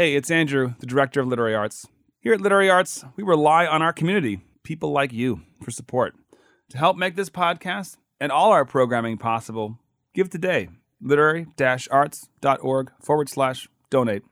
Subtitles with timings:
[0.00, 1.86] Hey, it's Andrew, the director of Literary Arts.
[2.20, 6.14] Here at Literary Arts, we rely on our community, people like you, for support.
[6.70, 9.78] To help make this podcast and all our programming possible,
[10.14, 10.70] give today.
[11.02, 11.48] Literary
[11.90, 14.22] arts.org forward slash donate.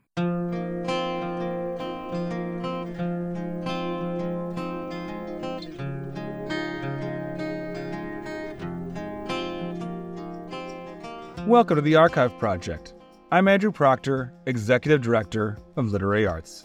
[11.47, 12.95] Welcome to the Archive Project.
[13.31, 16.65] I'm Andrew Proctor, Executive Director of Literary Arts.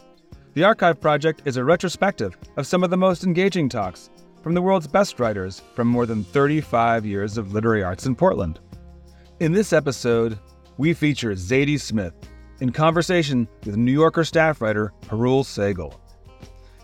[0.53, 4.09] The Archive Project is a retrospective of some of the most engaging talks
[4.41, 8.61] from the world's best writers from more than 35 years of literary arts in Portland.
[9.41, 10.39] In this episode,
[10.77, 12.13] we feature Zadie Smith
[12.61, 15.99] in conversation with New Yorker staff writer Parul Sehgal.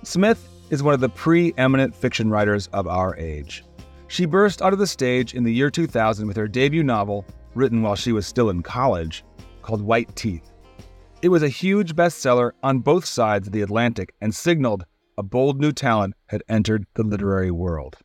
[0.04, 3.64] Smith is one of the preeminent fiction writers of our age.
[4.10, 7.96] She burst onto the stage in the year 2000 with her debut novel, written while
[7.96, 9.24] she was still in college,
[9.70, 10.50] called White Teeth.
[11.22, 14.84] It was a huge bestseller on both sides of the Atlantic and signaled
[15.16, 17.96] a bold new talent had entered the literary world.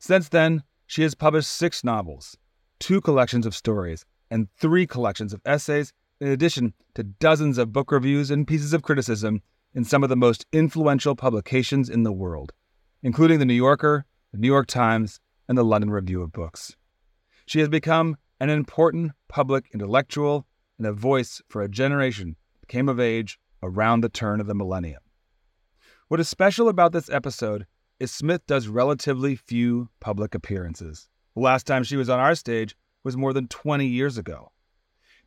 [0.00, 2.36] Since then, she has published six novels,
[2.80, 7.92] two collections of stories, and three collections of essays, in addition to dozens of book
[7.92, 12.50] reviews and pieces of criticism in some of the most influential publications in the world,
[13.04, 16.74] including The New Yorker, The New York Times, and the London Review of Books.
[17.46, 20.46] She has become an important public intellectual
[20.80, 22.36] and a voice for a generation
[22.66, 25.02] came of age around the turn of the millennium.
[26.08, 27.66] What is special about this episode
[27.98, 31.06] is Smith does relatively few public appearances.
[31.34, 34.52] The last time she was on our stage was more than 20 years ago.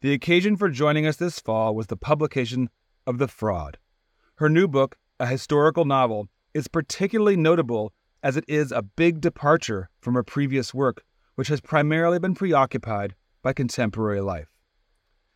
[0.01, 2.71] The occasion for joining us this fall was the publication
[3.05, 3.77] of The Fraud.
[4.37, 9.91] Her new book, a historical novel, is particularly notable as it is a big departure
[10.01, 11.03] from her previous work,
[11.35, 14.52] which has primarily been preoccupied by contemporary life.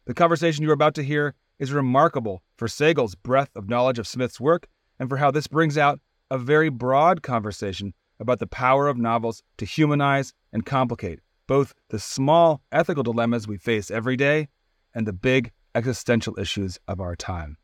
[0.08, 4.40] The conversation you're about to hear is remarkable for Sehgal's breadth of knowledge of Smith's
[4.40, 6.00] work and for how this brings out
[6.32, 12.00] a very broad conversation about the power of novels to humanize and complicate both the
[12.00, 14.48] small ethical dilemmas we face every day
[14.96, 17.58] and the big existential issues of our time.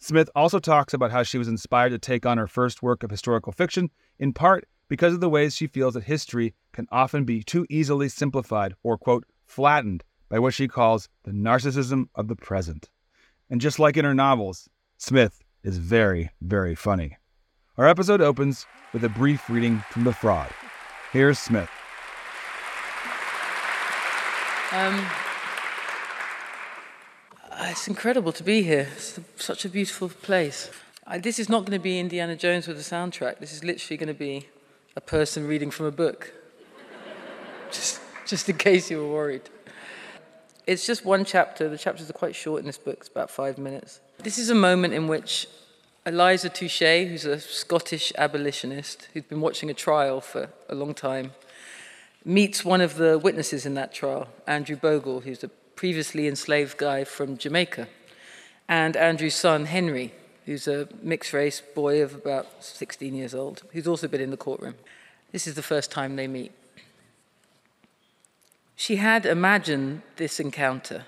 [0.00, 3.12] Smith also talks about how she was inspired to take on her first work of
[3.12, 7.44] historical fiction, in part because of the ways she feels that history can often be
[7.44, 12.88] too easily simplified or, quote, flattened by what she calls the narcissism of the present.
[13.50, 17.18] And just like in her novels, Smith is very, very funny.
[17.76, 20.50] Our episode opens with a brief reading from The Fraud.
[21.12, 21.68] Here's Smith.
[24.72, 25.04] Um,
[27.62, 28.88] it's incredible to be here.
[28.94, 30.70] It's such a beautiful place.
[31.06, 33.40] I, this is not going to be Indiana Jones with a soundtrack.
[33.40, 34.46] This is literally going to be
[34.94, 36.32] a person reading from a book.
[37.72, 39.42] just, just in case you were worried.
[40.66, 41.68] It's just one chapter.
[41.68, 44.00] The chapters are quite short in this book, it's about five minutes.
[44.18, 45.48] This is a moment in which
[46.06, 51.32] Eliza Touchet, who's a Scottish abolitionist who's been watching a trial for a long time,
[52.24, 57.04] meets one of the witnesses in that trial, Andrew Bogle, who's a previously enslaved guy
[57.04, 57.88] from Jamaica,
[58.68, 60.12] and Andrew's son, Henry,
[60.46, 64.36] who's a mixed race boy of about 16 years old, who's also been in the
[64.36, 64.74] courtroom.
[65.32, 66.52] This is the first time they meet.
[68.80, 71.04] She had imagined this encounter,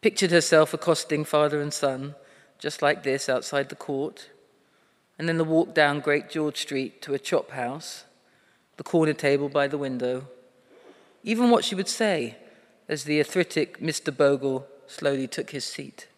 [0.00, 2.14] pictured herself accosting father and son,
[2.58, 4.30] just like this, outside the court,
[5.18, 8.04] and then the walk down Great George Street to a chop house,
[8.78, 10.26] the corner table by the window,
[11.22, 12.38] even what she would say
[12.88, 14.16] as the arthritic Mr.
[14.16, 16.08] Bogle slowly took his seat.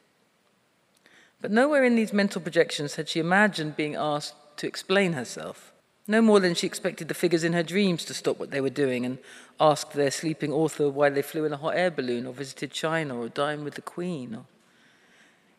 [1.41, 5.73] But nowhere in these mental projections had she imagined being asked to explain herself.
[6.11, 8.71] No more than she expected the figures in her dreams to stop what they were
[8.71, 9.19] doing and
[9.61, 13.21] ask their sleeping author why they flew in a hot air balloon or visited China
[13.21, 14.35] or dined with the Queen.
[14.35, 14.45] Or...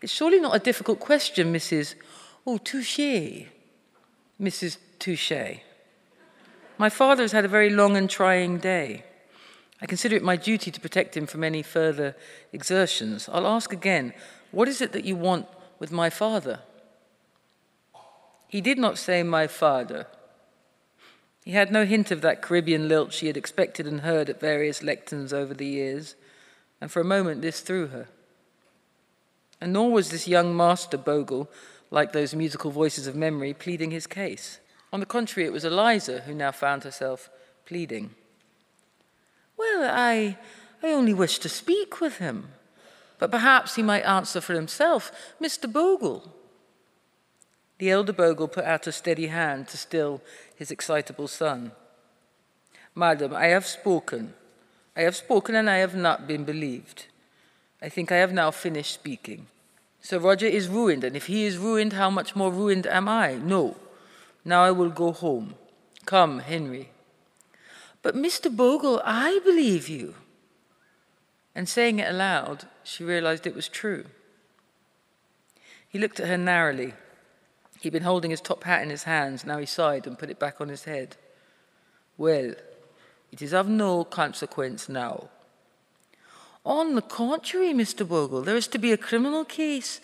[0.01, 1.93] It's surely not a difficult question, Mrs.
[2.47, 3.45] Oh, touche.
[4.41, 4.77] Mrs.
[4.97, 5.61] Touchet.
[6.79, 9.03] My father has had a very long and trying day.
[9.81, 12.15] I consider it my duty to protect him from any further
[12.51, 13.29] exertions.
[13.31, 14.13] I'll ask again
[14.51, 15.45] what is it that you want
[15.77, 16.61] with my father?
[18.47, 20.07] He did not say my father.
[21.49, 24.81] He had no hint of that Caribbean lilt she had expected and heard at various
[24.83, 26.13] lecterns over the years,
[26.79, 28.07] and for a moment this threw her.
[29.59, 31.49] And nor was this young master Bogle,
[31.89, 34.59] like those musical voices of memory, pleading his case.
[34.93, 37.31] On the contrary, it was Eliza who now found herself
[37.65, 38.11] pleading.
[39.57, 40.37] Well, I,
[40.83, 42.49] I only wish to speak with him,
[43.17, 45.11] but perhaps he might answer for himself.
[45.41, 45.65] Mr.
[45.73, 46.31] Bogle,
[47.79, 50.21] the elder Bogle put out a steady hand to still
[50.55, 51.71] his excitable son.
[52.93, 54.33] Madam, I have spoken.
[54.95, 57.05] I have spoken and I have not been believed.
[57.81, 59.47] I think I have now finished speaking.
[60.01, 63.35] Sir Roger is ruined, and if he is ruined, how much more ruined am I?
[63.35, 63.77] No.
[64.43, 65.55] Now I will go home.
[66.05, 66.89] Come, Henry.
[68.01, 68.53] But Mr.
[68.53, 70.15] Bogle, I believe you.
[71.55, 74.05] And saying it aloud, she realized it was true.
[75.87, 76.93] He looked at her narrowly.
[77.81, 80.39] He'd been holding his top hat in his hands, now he sighed and put it
[80.39, 81.15] back on his head.
[82.17, 82.53] Well,
[83.31, 85.29] it is of no consequence now.
[86.65, 88.07] On the contrary, Mr.
[88.07, 90.01] Bogle, there is to be a criminal case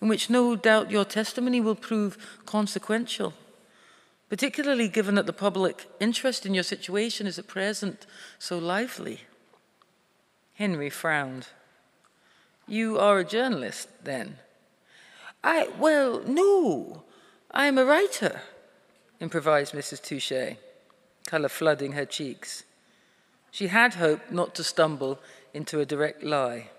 [0.00, 3.34] in which no doubt your testimony will prove consequential,
[4.28, 8.04] particularly given that the public interest in your situation is at present
[8.38, 9.20] so lively.
[10.54, 11.46] Henry frowned.
[12.66, 14.38] You are a journalist, then?
[15.44, 17.04] I, well, no.
[17.54, 18.40] I am a writer,
[19.20, 20.00] improvised Mrs.
[20.00, 20.56] Touchet,
[21.26, 22.64] colour flooding her cheeks.
[23.50, 25.18] She had hoped not to stumble
[25.52, 26.70] into a direct lie.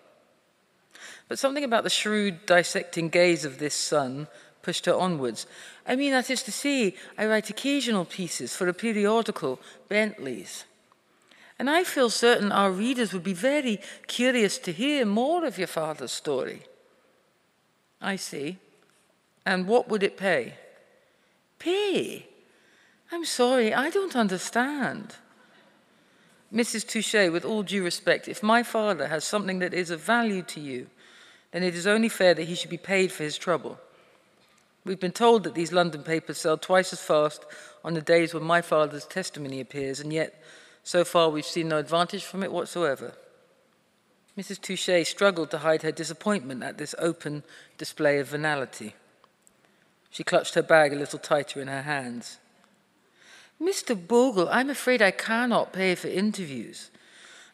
[1.27, 4.27] But something about the shrewd, dissecting gaze of this son
[4.63, 5.45] pushed her onwards.
[5.85, 9.59] I mean, that is to say, I write occasional pieces for a periodical,
[9.89, 10.63] Bentley's.
[11.59, 15.67] And I feel certain our readers would be very curious to hear more of your
[15.67, 16.63] father's story.
[18.01, 18.57] I see.
[19.45, 20.55] And what would it pay?
[21.63, 22.27] Pay?
[23.11, 25.15] I'm sorry, I don't understand.
[26.53, 26.85] Mrs.
[26.85, 30.59] Touchet, with all due respect, if my father has something that is of value to
[30.59, 30.87] you,
[31.51, 33.79] then it is only fair that he should be paid for his trouble.
[34.83, 37.45] We've been told that these London papers sell twice as fast
[37.83, 40.43] on the days when my father's testimony appears, and yet
[40.83, 43.13] so far, we've seen no advantage from it whatsoever.
[44.37, 44.59] Mrs.
[44.59, 47.43] Touchet struggled to hide her disappointment at this open
[47.77, 48.95] display of venality.
[50.13, 52.37] She clutched her bag a little tighter in her hands.
[53.59, 53.95] Mr.
[53.95, 56.91] Bogle, I'm afraid I cannot pay for interviews.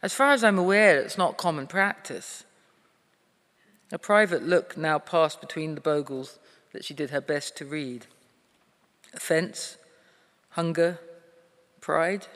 [0.03, 2.43] As far as I'm aware, it's not common practice.
[3.93, 6.37] A private look now passed between the Bogles
[6.73, 8.07] that she did her best to read.
[9.13, 9.77] Offence,
[10.49, 10.99] hunger,
[11.79, 12.27] pride.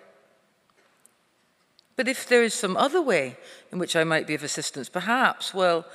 [1.97, 3.35] But if there is some other way
[3.73, 5.85] in which I might be of assistance, perhaps, well,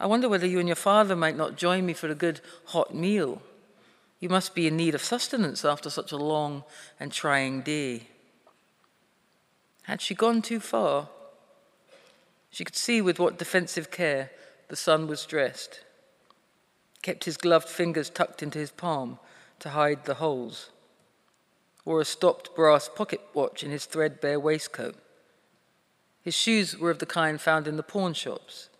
[0.00, 2.92] I wonder whether you and your father might not join me for a good hot
[2.92, 3.40] meal.
[4.18, 6.64] You must be in need of sustenance after such a long
[6.98, 8.08] and trying day.
[9.82, 11.08] Had she gone too far?
[12.50, 14.30] She could see with what defensive care
[14.68, 15.80] the son was dressed,
[17.02, 19.18] kept his gloved fingers tucked into his palm
[19.60, 20.70] to hide the holes,
[21.84, 24.96] wore a stopped brass pocket watch in his threadbare waistcoat.
[26.22, 28.70] His shoes were of the kind found in the pawn shops,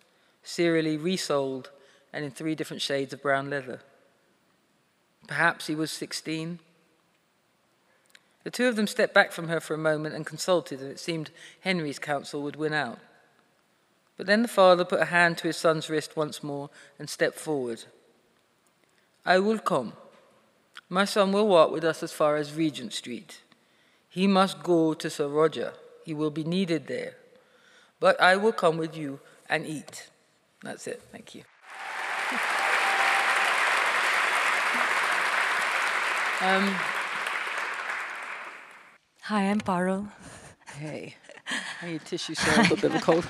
[0.43, 1.71] serially resold
[2.13, 3.81] and in three different shades of brown leather.
[5.27, 6.59] Perhaps he was 16.
[8.45, 11.01] The two of them stepped back from her for a moment and consulted, and it
[11.01, 11.31] seemed
[11.61, 12.99] Henry's counsel would win out.
[14.17, 17.39] But then the father put a hand to his son's wrist once more and stepped
[17.39, 17.85] forward.
[19.25, 19.95] I will come.
[20.89, 23.43] My son will walk with us as far as Regent Street.
[24.09, 25.73] He must go to Sir Roger.
[26.05, 27.17] He will be needed there
[28.01, 30.09] but I will come with you and eat.
[30.63, 31.03] That's it.
[31.13, 31.43] Thank you.
[36.43, 36.65] Um,
[39.23, 40.07] Hi, I'm Parul.
[40.79, 41.15] Hey.
[41.81, 43.27] I need tissue so I'm a little bit of cold.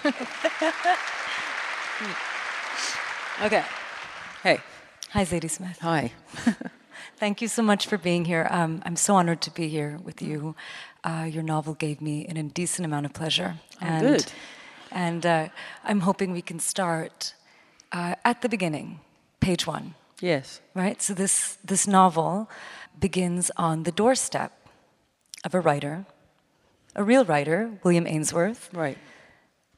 [3.43, 3.65] okay.
[4.43, 4.59] Hey.
[5.11, 5.79] Hi, Zadie Smith.
[5.83, 6.11] Hi.
[7.17, 8.49] Thank you so much for being here.
[8.51, 10.57] Um, I'm so honored to be here with you.
[11.05, 13.55] Uh, your novel gave me an indecent amount of pleasure.
[13.81, 14.33] Oh, and good.
[14.91, 15.49] And uh,
[15.85, 17.35] I'm hoping we can start
[17.93, 18.99] uh, at the beginning,
[19.39, 19.95] page one.
[20.21, 20.61] Yes.
[20.75, 21.01] Right?
[21.03, 22.49] So this, this novel
[22.99, 24.53] begins on the doorstep
[25.45, 26.07] of a writer,
[26.95, 28.71] a real writer, William Ainsworth.
[28.73, 28.99] Right.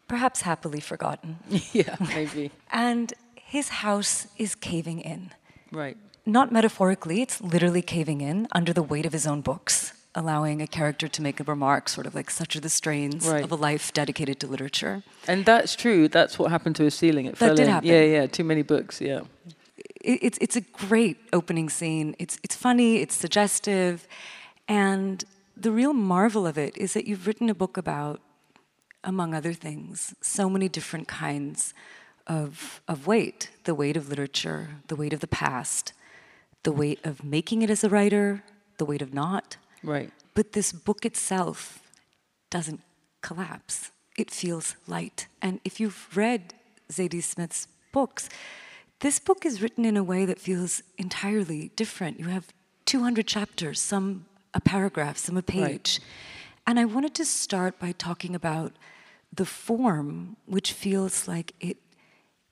[0.06, 1.38] Perhaps happily forgotten.
[1.72, 2.50] yeah, maybe.
[2.72, 5.30] and his house is caving in.
[5.70, 5.96] Right.
[6.24, 10.66] Not metaphorically, it's literally caving in under the weight of his own books allowing a
[10.66, 13.44] character to make a remark, sort of like such are the strains right.
[13.44, 15.02] of a life dedicated to literature.
[15.28, 16.08] And that's true.
[16.08, 17.26] That's what happened to his ceiling.
[17.26, 17.68] It that fell did in.
[17.68, 17.88] happen.
[17.88, 18.26] Yeah, yeah.
[18.26, 19.00] Too many books.
[19.00, 19.20] Yeah.
[20.10, 22.16] It, it's it's a great opening scene.
[22.18, 22.90] It's it's funny.
[23.02, 23.94] It's suggestive,
[24.66, 25.24] and
[25.56, 28.20] the real marvel of it is that you've written a book about,
[29.02, 31.74] among other things, so many different kinds
[32.26, 33.50] of of weight.
[33.64, 34.62] The weight of literature.
[34.88, 35.92] The weight of the past.
[36.62, 38.42] The weight of making it as a writer.
[38.78, 40.10] The weight of not Right.
[40.34, 41.80] But this book itself
[42.50, 42.80] doesn't
[43.20, 43.90] collapse.
[44.16, 45.26] It feels light.
[45.40, 46.54] And if you've read
[46.90, 48.28] Zadie Smith's books,
[49.00, 52.18] this book is written in a way that feels entirely different.
[52.18, 52.48] You have
[52.86, 55.60] 200 chapters, some a paragraph, some a page.
[55.62, 56.00] Right.
[56.66, 58.72] And I wanted to start by talking about
[59.32, 61.76] the form, which feels like it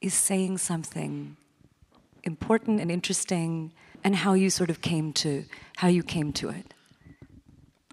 [0.01, 1.37] is saying something
[2.23, 3.73] important and interesting,
[4.05, 5.45] and how you sort of came to
[5.77, 6.75] how you came to it.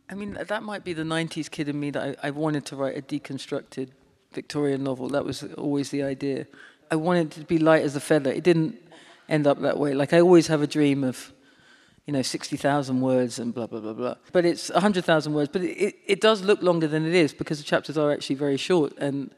[0.10, 2.76] I mean, that might be the '90s kid in me that I, I wanted to
[2.76, 3.90] write a deconstructed
[4.34, 5.10] Victorian novel.
[5.10, 6.46] That was always the idea.
[6.92, 8.32] I wanted it to be light as a feather.
[8.32, 8.78] It didn't
[9.30, 9.94] end up that way.
[9.94, 11.34] Like I always have a dream of,
[12.06, 14.16] you know, 60,000 words and blah, blah, blah, blah.
[14.32, 15.50] But it's 100,000 words.
[15.52, 18.36] But it, it, it, does look longer than it is because the chapters are actually
[18.36, 19.32] very short and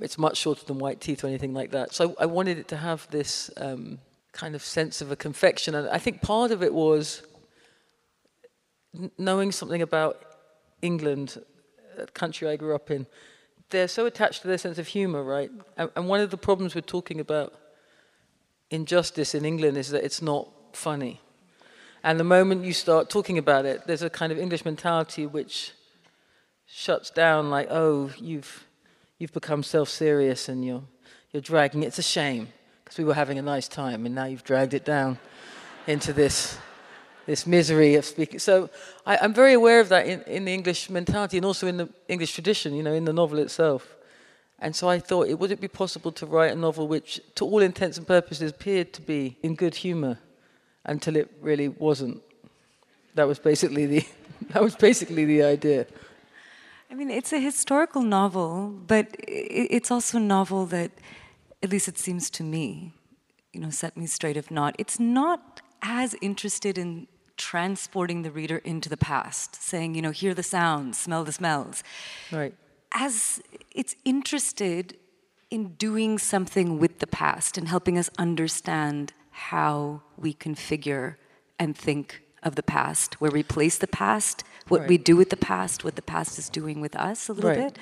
[0.00, 1.94] it's much shorter than White Teeth or anything like that.
[1.94, 3.98] So I wanted it to have this um,
[4.32, 5.74] kind of sense of a confection.
[5.74, 7.22] And I think part of it was
[9.18, 10.22] knowing something about
[10.82, 11.42] England,
[11.98, 13.06] a country I grew up in
[13.70, 15.50] they're so attached to their sense of humor, right?
[15.76, 17.54] And, and one of the problems we're talking about
[18.70, 21.20] injustice in England is that it's not funny.
[22.02, 25.72] And the moment you start talking about it, there's a kind of English mentality which
[26.66, 28.66] shuts down, like, oh, you've,
[29.18, 30.82] you've become self serious and you're,
[31.32, 31.86] you're dragging it.
[31.86, 32.48] It's a shame
[32.84, 35.18] because we were having a nice time and now you've dragged it down
[35.86, 36.58] into this
[37.30, 38.40] this misery of speaking.
[38.40, 38.68] So
[39.06, 41.88] I, am very aware of that in, in the English mentality and also in the
[42.08, 43.96] English tradition, you know, in the novel itself.
[44.58, 47.44] And so I thought, it, would it be possible to write a novel which, to
[47.44, 50.18] all intents and purposes, appeared to be in good humour
[50.84, 52.20] until it really wasn't?
[53.14, 54.04] That was basically the,
[54.50, 55.86] that was basically the idea.
[56.90, 60.90] I mean, it's a historical novel, but it's also a novel that,
[61.62, 62.92] at least it seems to me,
[63.52, 64.74] you know, set me straight if not.
[64.78, 67.06] It's not as interested in
[67.40, 71.82] transporting the reader into the past, saying, you know, hear the sounds, smell the smells.
[72.30, 72.54] Right.
[72.92, 73.40] As
[73.72, 74.98] it's interested
[75.50, 81.16] in doing something with the past and helping us understand how we configure
[81.58, 84.88] and think of the past, where we place the past, what right.
[84.88, 87.74] we do with the past, what the past is doing with us a little right.
[87.74, 87.78] bit.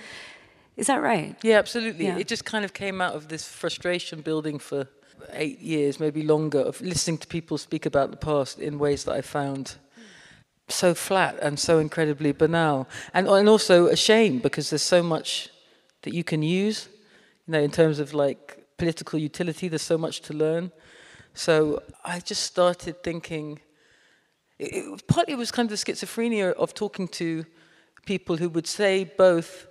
[0.77, 1.35] Is that right?
[1.43, 2.07] Yeah, absolutely.
[2.07, 2.19] Yeah.
[2.19, 4.87] It just kind of came out of this frustration building for
[5.33, 9.13] eight years, maybe longer, of listening to people speak about the past in ways that
[9.13, 9.77] I found
[10.69, 15.49] so flat and so incredibly banal, and and also a shame because there's so much
[16.03, 16.89] that you can use,
[17.47, 19.69] you know, in terms of like political utility.
[19.69, 20.71] There's so much to learn.
[21.35, 23.61] So I just started thinking.
[24.59, 27.45] It, it, partly it was kind of the schizophrenia of talking to
[28.05, 29.69] people who would say both,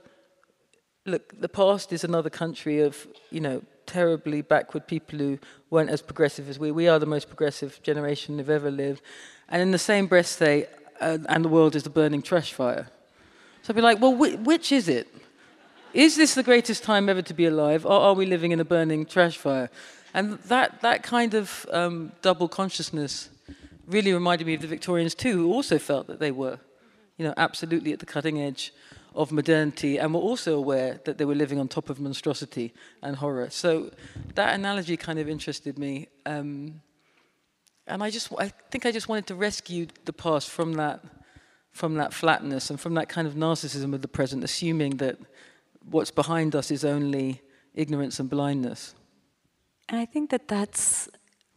[1.06, 5.39] look, the past is another country of, you know, terribly backward people who
[5.70, 6.72] weren't as progressive as we.
[6.72, 9.01] We are the most progressive generation they've ever lived.
[9.50, 10.67] And in the same breath say,
[11.01, 12.89] uh, and the world is a burning trash fire.
[13.63, 15.08] So I'd be like, well, wh- which is it?
[15.94, 18.65] Is this the greatest time ever to be alive, or are we living in a
[18.65, 19.70] burning trash fire?
[20.13, 23.29] And that, that kind of um, double consciousness
[23.88, 26.60] really reminded me of the Victorians too, who also felt that they were,
[27.17, 28.74] you know, absolutely at the cutting edge
[29.17, 32.71] of modernity and were also aware that they were living on top of monstrosity
[33.01, 33.50] and horror.
[33.50, 33.91] So
[34.36, 36.07] that analogy kind of interested me.
[36.25, 36.81] Um,
[37.88, 41.03] and I just, I think I just wanted to rescue the past from that,
[41.71, 45.17] from that flatness and from that kind of narcissism of the present, assuming that
[45.89, 47.41] what's behind us is only
[47.74, 48.93] ignorance and blindness.
[49.89, 51.09] And I think that that's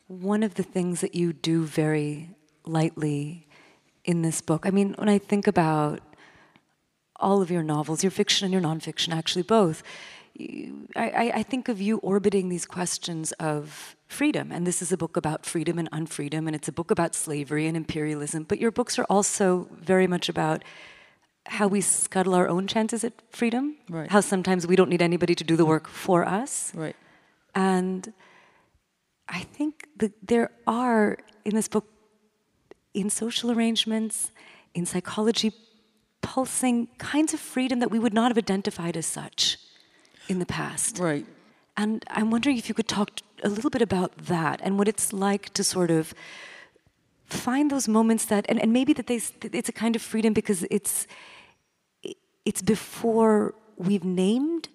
[0.06, 2.30] one of the things that you do very
[2.64, 3.48] lightly
[4.04, 4.64] in this book.
[4.64, 6.00] I mean, when I think about
[7.20, 9.82] all of your novels, your fiction and your nonfiction, actually both.
[10.96, 15.16] I, I, think of you orbiting these questions of freedom, and this is a book
[15.16, 18.44] about freedom and unfreedom, and it's a book about slavery and imperialism.
[18.44, 20.64] But your books are also very much about
[21.46, 23.76] how we scuttle our own chances at freedom.
[23.88, 24.10] Right.
[24.10, 26.72] How sometimes we don't need anybody to do the work for us.
[26.74, 26.96] Right.
[27.54, 28.12] And
[29.28, 31.86] I think that there are in this book,
[32.94, 34.32] in social arrangements,
[34.74, 35.52] in psychology
[36.20, 39.58] pulsing kinds of freedom that we would not have identified as such
[40.28, 40.98] in the past.
[40.98, 41.26] Right.
[41.76, 45.12] And I'm wondering if you could talk a little bit about that and what it's
[45.12, 46.14] like to sort of
[47.26, 50.64] find those moments that, and, and maybe that they, it's a kind of freedom because
[50.70, 51.06] it's,
[52.44, 54.68] it's before we've named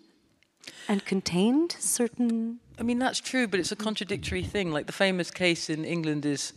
[0.88, 2.60] and contained certain.
[2.80, 4.72] I mean, that's true, but it's a contradictory thing.
[4.72, 6.54] Like the famous case in England is,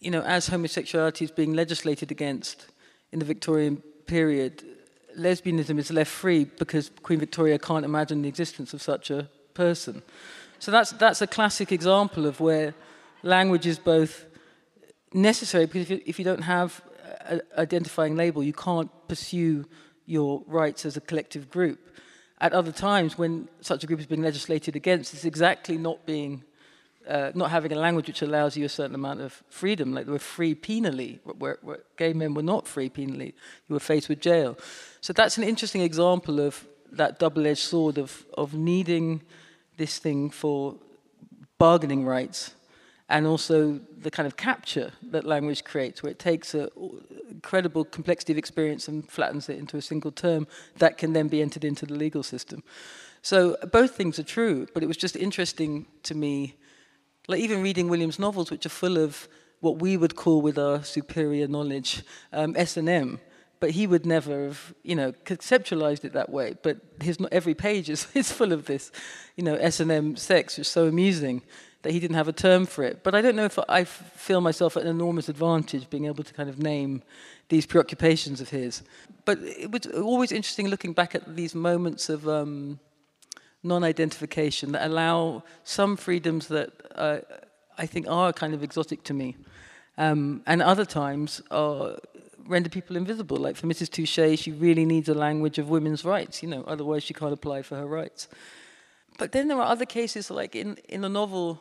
[0.00, 2.66] you know, as homosexuality is being legislated against
[3.12, 4.64] in the Victorian period,
[5.18, 10.02] lesbianism is left free because Queen Victoria can't imagine the existence of such a person.
[10.58, 12.74] So that's, that's a classic example of where
[13.22, 14.26] language is both
[15.12, 16.80] necessary because if you, if you don't have
[17.26, 19.66] an identifying label, you can't pursue
[20.06, 21.78] your rights as a collective group.
[22.40, 26.42] At other times, when such a group is being legislated against, it's exactly not being
[27.08, 30.12] uh, not having a language which allows you a certain amount of freedom, like they
[30.12, 33.34] were free penally, where, where, gay men were not free penally,
[33.68, 34.56] you were faced with jail.
[35.00, 39.22] So that's an interesting example of that double-edged sword of, of needing
[39.76, 40.76] this thing for
[41.58, 42.54] bargaining rights
[43.08, 46.68] and also the kind of capture that language creates, where it takes an
[47.30, 50.46] incredible complexity of experience and flattens it into a single term
[50.78, 52.62] that can then be entered into the legal system.
[53.20, 56.56] So both things are true, but it was just interesting to me,
[57.28, 59.28] like even reading Williams' novels, which are full of
[59.60, 62.02] what we would call, with our superior knowledge,
[62.32, 63.20] um, S and M.
[63.60, 66.56] But he would never have, you know, conceptualized it that way.
[66.62, 68.90] But his every page is, is full of this,
[69.36, 71.42] you know, S and M sex, which is so amusing
[71.82, 73.02] that he didn't have a term for it.
[73.02, 76.34] But I don't know if I feel myself at an enormous advantage being able to
[76.34, 77.02] kind of name
[77.48, 78.82] these preoccupations of his.
[79.24, 82.78] But it was always interesting looking back at these moments of um,
[83.62, 87.18] non-identification that allow some freedoms that uh,
[87.78, 89.36] I think are kind of exotic to me,
[89.98, 91.96] um, and other times are
[92.46, 93.36] render people invisible.
[93.36, 93.90] Like for Mrs.
[93.90, 97.62] Touchet, she really needs a language of women's rights, you know, otherwise she can't apply
[97.62, 98.28] for her rights.
[99.18, 101.60] But then there are other cases, like in, in a novel,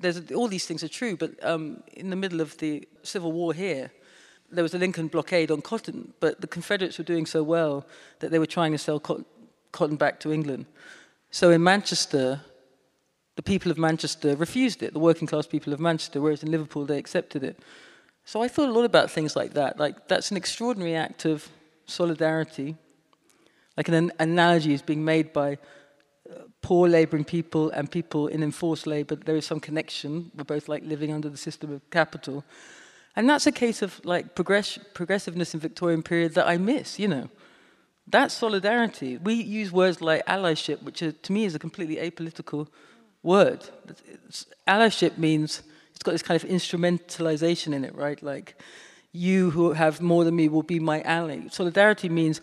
[0.00, 3.52] there's all these things are true, but um, in the middle of the Civil War
[3.52, 3.90] here,
[4.50, 7.86] there was a Lincoln blockade on cotton, but the Confederates were doing so well
[8.20, 10.66] that they were trying to sell cotton back to England.
[11.32, 12.42] So in Manchester,
[13.36, 16.84] the people of Manchester refused it, the working class people of Manchester, whereas in Liverpool
[16.84, 17.58] they accepted it.
[18.26, 19.78] So I thought a lot about things like that.
[19.78, 21.48] Like that's an extraordinary act of
[21.86, 22.76] solidarity.
[23.78, 25.54] Like an analogy is being made by
[26.30, 30.30] uh, poor laboring people and people in enforced labor, there is some connection.
[30.36, 32.44] We're both like living under the system of capital.
[33.16, 37.08] And that's a case of like progress progressiveness in Victorian period that I miss, you
[37.08, 37.30] know.
[38.12, 39.16] That's solidarity.
[39.16, 42.68] We use words like allyship, which are, to me is a completely apolitical
[43.22, 43.64] word.
[44.28, 45.62] It's, allyship means
[45.94, 48.22] it's got this kind of instrumentalization in it, right?
[48.22, 48.54] Like,
[49.12, 51.48] you who have more than me will be my ally.
[51.50, 52.42] Solidarity means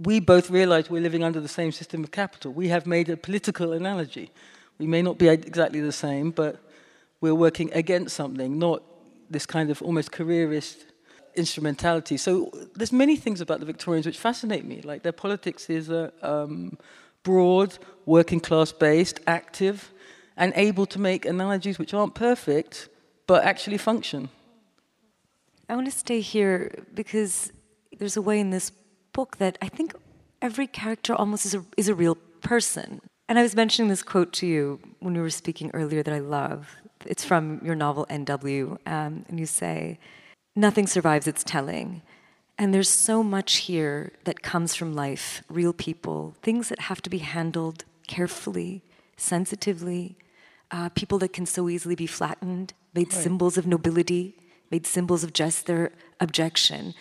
[0.00, 2.52] we both realize we're living under the same system of capital.
[2.52, 4.32] We have made a political analogy.
[4.78, 6.60] We may not be exactly the same, but
[7.20, 8.82] we're working against something, not
[9.30, 10.86] this kind of almost careerist
[11.36, 12.16] instrumentality.
[12.16, 14.80] So there's many things about the Victorians which fascinate me.
[14.82, 16.78] Like their politics is uh, um,
[17.22, 19.92] broad, working class based, active,
[20.36, 22.88] and able to make analogies which aren't perfect,
[23.26, 24.28] but actually function.
[25.68, 27.52] I want to stay here because
[27.98, 28.70] there's a way in this
[29.12, 29.94] book that I think
[30.42, 33.00] every character almost is a, is a real person.
[33.28, 36.18] And I was mentioning this quote to you when we were speaking earlier that I
[36.18, 36.76] love.
[37.06, 39.98] It's from your novel NW, um, and you say,
[40.56, 42.02] Nothing survives its telling.
[42.56, 47.10] And there's so much here that comes from life, real people, things that have to
[47.10, 48.82] be handled carefully,
[49.16, 50.16] sensitively,
[50.70, 53.22] uh, people that can so easily be flattened, made right.
[53.22, 54.36] symbols of nobility,
[54.70, 55.90] made symbols of just their
[56.20, 56.94] objection.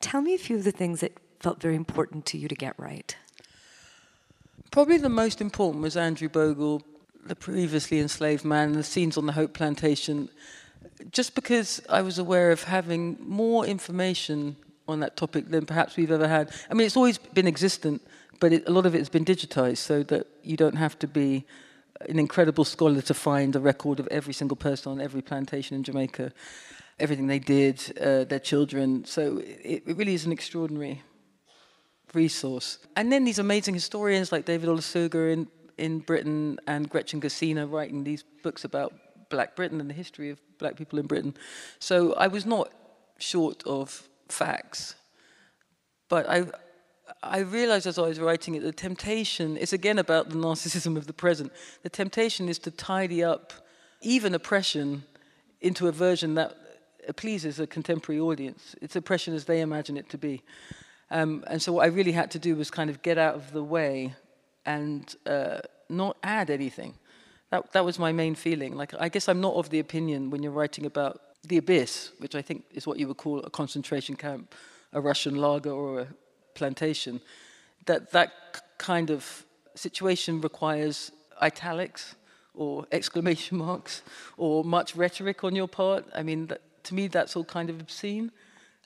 [0.00, 2.78] Tell me a few of the things that felt very important to you to get
[2.78, 3.16] right.
[4.70, 6.82] Probably the most important was Andrew Bogle,
[7.24, 10.28] the previously enslaved man, the scenes on the Hope Plantation.
[11.10, 16.10] Just because I was aware of having more information on that topic than perhaps we've
[16.10, 16.52] ever had.
[16.70, 18.02] I mean, it's always been existent,
[18.40, 21.06] but it, a lot of it has been digitized so that you don't have to
[21.06, 21.44] be
[22.08, 25.82] an incredible scholar to find a record of every single person on every plantation in
[25.82, 26.32] Jamaica
[27.00, 29.04] everything they did, uh, their children.
[29.04, 31.02] So it, it, really is an extraordinary
[32.12, 32.78] resource.
[32.96, 38.04] And then these amazing historians like David Olusoga in, in Britain and Gretchen Gerzina writing
[38.04, 38.92] these books about
[39.30, 41.34] Black Britain and the history of black people in Britain.
[41.78, 42.70] So I was not
[43.18, 44.94] short of facts.
[46.08, 46.44] But I,
[47.22, 51.06] I realized as I was writing it, the temptation is again about the narcissism of
[51.06, 51.52] the present.
[51.82, 53.52] The temptation is to tidy up
[54.02, 55.04] even oppression
[55.60, 56.56] into a version that
[57.16, 58.74] pleases a contemporary audience.
[58.82, 60.42] It's oppression as they imagine it to be.
[61.10, 63.52] Um, and so what I really had to do was kind of get out of
[63.52, 64.14] the way
[64.64, 66.94] and uh, not add anything.
[67.50, 68.76] That, that was my main feeling.
[68.76, 72.34] Like, I guess I'm not of the opinion when you're writing about the abyss, which
[72.34, 74.54] I think is what you would call a concentration camp,
[74.92, 76.06] a Russian lager, or a
[76.54, 77.20] plantation,
[77.86, 78.32] that that
[78.78, 82.14] kind of situation requires italics
[82.54, 84.02] or exclamation marks
[84.36, 86.04] or much rhetoric on your part.
[86.14, 88.30] I mean, that, to me, that's all kind of obscene.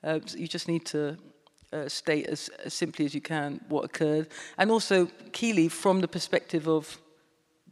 [0.02, 1.16] Uh, you just need to
[1.72, 4.28] uh, state as, as, simply as you can what occurred.
[4.58, 6.98] And also, Keeley, from the perspective of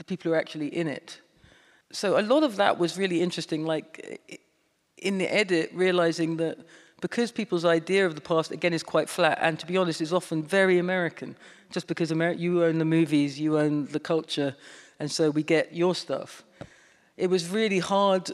[0.03, 1.21] the people who are actually in it.
[1.93, 4.41] So a lot of that was really interesting, like
[4.99, 6.59] in the edit, realizing that
[7.01, 10.13] because people's idea of the past, again, is quite flat, and to be honest, is
[10.13, 11.37] often very American.
[11.71, 14.57] Just because you own the movies, you own the culture,
[14.99, 16.43] and so we get your stuff.
[17.17, 18.31] It was really hard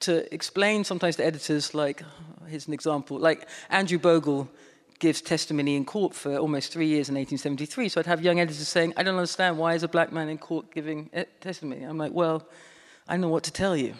[0.00, 2.02] to explain sometimes to editors, like,
[2.48, 4.48] here's an example, like Andrew Bogle
[5.02, 7.88] gives testimony in court for almost three years in 1873.
[7.88, 10.38] So I'd have young editors saying, I don't understand, why is a black man in
[10.38, 11.82] court giving eh, testimony?
[11.82, 12.46] I'm like, well,
[13.08, 13.94] I know what to tell you.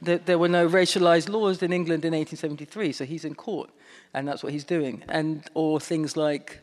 [0.00, 3.68] There, there were no racialized laws in England in 1873, so he's in court,
[4.14, 5.04] and that's what he's doing.
[5.10, 6.60] And or things like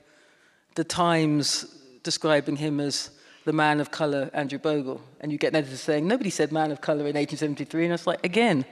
[0.73, 1.67] the Times
[2.01, 3.11] describing him as
[3.45, 6.71] the man of color, Andrew Bogle, and you get an editor saying nobody said man
[6.71, 8.65] of color in 1873, and it's like again,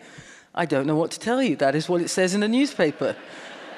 [0.55, 1.55] I don't know what to tell you.
[1.55, 3.15] That is what it says in the newspaper.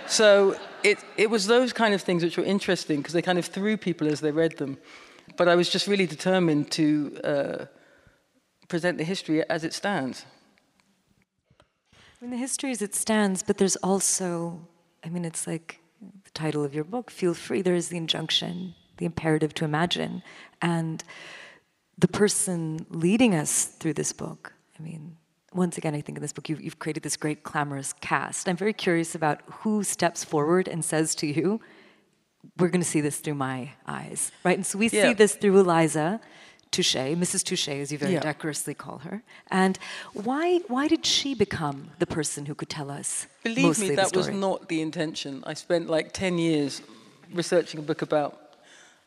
[0.07, 3.45] so it, it was those kind of things which were interesting because they kind of
[3.45, 4.77] threw people as they read them.
[5.37, 7.65] But I was just really determined to uh,
[8.67, 10.25] present the history as it stands.
[11.93, 14.67] I mean, the history as it stands, but there's also,
[15.05, 15.79] I mean, it's like
[16.23, 17.61] the title of your book, Feel Free.
[17.61, 20.21] There is the injunction, the imperative to imagine.
[20.61, 21.03] And
[21.97, 25.15] the person leading us through this book, I mean,
[25.53, 28.47] once again, I think in this book you've, you've created this great clamorous cast.
[28.47, 31.59] I'm very curious about who steps forward and says to you,
[32.57, 34.57] we're going to see this through my eyes, right?
[34.57, 35.09] And so we yeah.
[35.09, 36.21] see this through Eliza,
[36.71, 37.43] Touchet, Mrs.
[37.43, 38.19] Touchet, as you very yeah.
[38.19, 39.23] decorously call her.
[39.49, 39.77] And
[40.13, 43.27] why why did she become the person who could tell us?
[43.43, 45.43] Believe me, that was not the intention.
[45.47, 46.81] I spent like ten years
[47.33, 48.39] researching a book about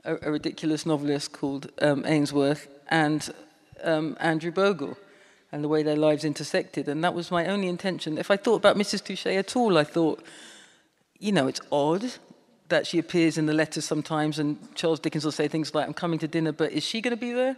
[0.05, 3.33] a, a ridiculous novelist called um, Ainsworth and
[3.83, 4.97] um, Andrew Bogle,
[5.53, 6.89] and the way their lives intersected.
[6.89, 8.17] And that was my only intention.
[8.17, 9.05] If I thought about Mrs.
[9.05, 10.25] Touchet at all, I thought,
[11.19, 12.11] you know, it's odd
[12.69, 15.93] that she appears in the letters sometimes, and Charles Dickens will say things like, I'm
[15.93, 17.57] coming to dinner, but is she going to be there?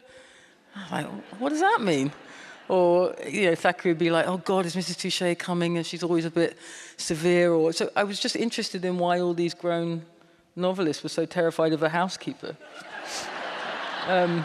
[0.74, 1.06] I'm like,
[1.38, 2.10] what does that mean?
[2.66, 4.96] Or, you know, Thackeray would be like, oh God, is Mrs.
[4.96, 5.76] Touchet coming?
[5.76, 6.58] And she's always a bit
[6.96, 7.52] severe.
[7.52, 10.04] Or So I was just interested in why all these grown
[10.56, 12.56] novelists were so terrified of a housekeeper.
[14.08, 14.44] um,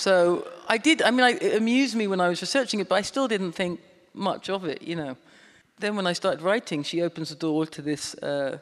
[0.00, 3.02] so I did, I mean, it amused me when I was researching it, but I
[3.02, 3.80] still didn't think
[4.14, 5.14] much of it, you know.
[5.78, 8.58] Then when I started writing, she opens the door to this uh,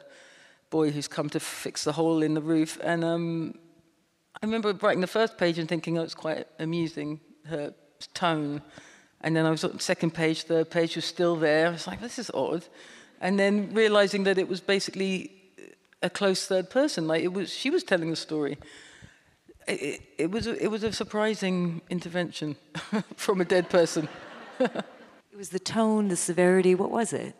[0.69, 2.77] boy who's come to fix the hole in the roof.
[2.83, 3.57] And um,
[4.41, 7.73] I remember writing the first page and thinking, oh, it's quite amusing, her
[8.13, 8.61] tone.
[9.21, 11.67] And then I was on the second page, third page was still there.
[11.67, 12.65] I was like, this is odd.
[13.21, 15.31] And then realizing that it was basically
[16.01, 18.57] a close third person, like it was, she was telling the story.
[19.67, 22.55] It, it, was, a, it was a surprising intervention
[23.15, 24.09] from a dead person.
[24.59, 27.35] it was the tone, the severity, what was it?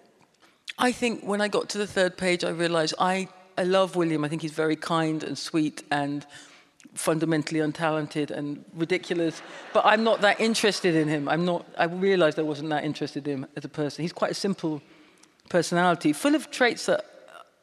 [0.77, 3.27] I think when I got to the third page, I realized I,
[3.57, 4.23] I love William.
[4.23, 6.25] I think he's very kind and sweet and
[6.93, 9.41] fundamentally untalented and ridiculous.
[9.73, 11.27] But I'm not that interested in him.
[11.27, 14.03] I'm not, I realized I wasn't that interested in him as a person.
[14.03, 14.81] He's quite a simple
[15.49, 17.05] personality, full of traits that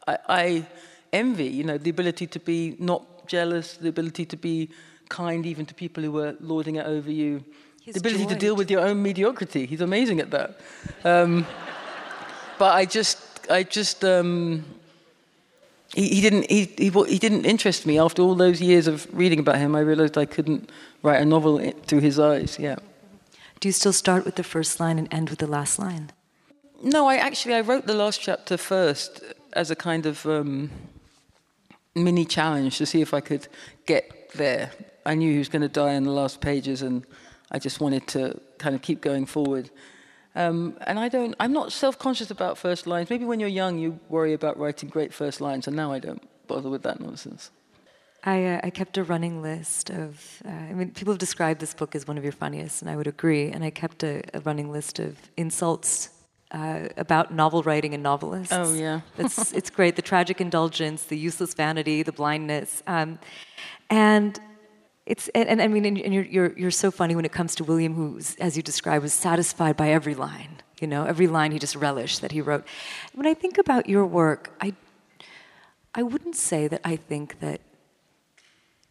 [0.06, 0.66] I, I
[1.12, 4.70] envy, you know, the ability to be not jealous, the ability to be
[5.08, 7.44] kind even to people who were lording it over you,
[7.82, 8.30] He's the ability joined.
[8.30, 9.66] to deal with your own mediocrity.
[9.66, 10.58] He's amazing at that.
[11.04, 11.46] Um,
[12.58, 14.64] but I just, I just, um,
[15.94, 17.98] he, he, didn't, he, he, he didn't interest me.
[17.98, 20.70] After all those years of reading about him, I realized I couldn't
[21.02, 22.58] write a novel through his eyes.
[22.58, 22.76] Yeah.
[23.60, 26.10] Do you still start with the first line and end with the last line?
[26.82, 30.70] No, I actually I wrote the last chapter first as a kind of um,
[31.96, 33.48] mini challenge to see if I could
[33.86, 34.70] get there.
[35.04, 37.06] I knew he was going to die in the last pages, and
[37.50, 39.70] I just wanted to kind of keep going forward.
[40.34, 43.08] Um, and I don't, I'm not self-conscious about first lines.
[43.08, 46.22] Maybe when you're young, you worry about writing great first lines, and now I don't
[46.46, 47.50] bother with that nonsense.
[48.24, 51.72] I, uh, I kept a running list of, uh, I mean, people have described this
[51.72, 53.50] book as one of your funniest, and I would agree.
[53.50, 56.10] And I kept a, a running list of insults
[56.50, 58.52] uh, about novel writing and novelists.
[58.52, 59.96] Oh yeah, it's it's great.
[59.96, 63.18] The tragic indulgence, the useless vanity, the blindness, um,
[63.90, 64.38] and
[65.06, 67.64] it's and, and I mean, and you're, you're you're so funny when it comes to
[67.64, 70.62] William, who, as you described, was satisfied by every line.
[70.80, 72.66] You know, every line he just relished that he wrote.
[73.14, 74.74] When I think about your work, I
[75.94, 77.60] I wouldn't say that I think that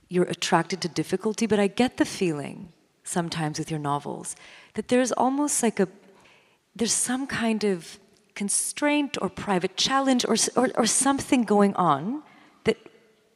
[0.07, 2.69] you're attracted to difficulty, but I get the feeling
[3.03, 4.35] sometimes with your novels
[4.73, 5.87] that there's almost like a
[6.75, 7.99] there's some kind of
[8.35, 12.21] constraint or private challenge or, or, or something going on
[12.65, 12.77] that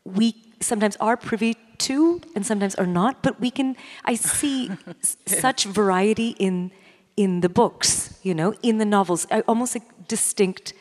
[0.04, 4.70] we sometimes are privy to and sometimes are not but we can i see
[5.26, 6.70] such variety in
[7.16, 10.74] in the books you know in the novels almost like distinct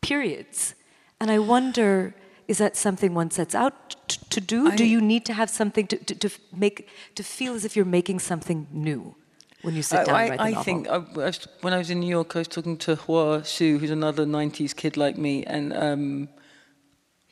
[0.00, 0.74] periods.
[1.20, 2.14] And i wonder
[2.46, 4.68] is that something one sets out t- to do?
[4.68, 7.74] I, do you need to have something to, to, to, make to feel as if
[7.74, 9.16] you're making something new
[9.64, 10.64] when you sit down I, and write the I novel?
[10.64, 13.78] think I, was, when I was in New York, I was talking to Hua Hsu,
[13.78, 16.28] who's another '90s kid like me, and um,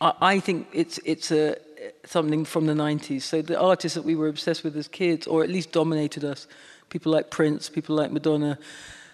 [0.01, 1.57] I, I, think it's it's a
[2.05, 3.23] something from the 90s.
[3.23, 6.47] So the artists that we were obsessed with as kids, or at least dominated us,
[6.88, 8.59] people like Prince, people like Madonna,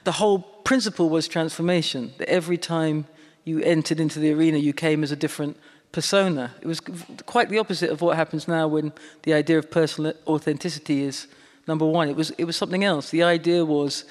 [0.05, 2.13] the whole principle was transformation.
[2.19, 3.07] That every time
[3.45, 5.57] you entered into the arena, you came as a different
[5.93, 6.55] persona.
[6.61, 6.81] It was
[7.27, 11.27] quite the opposite of what happens now when the idea of personal authenticity is
[11.69, 12.09] number one.
[12.09, 13.11] It was it was something else.
[13.11, 14.05] The idea was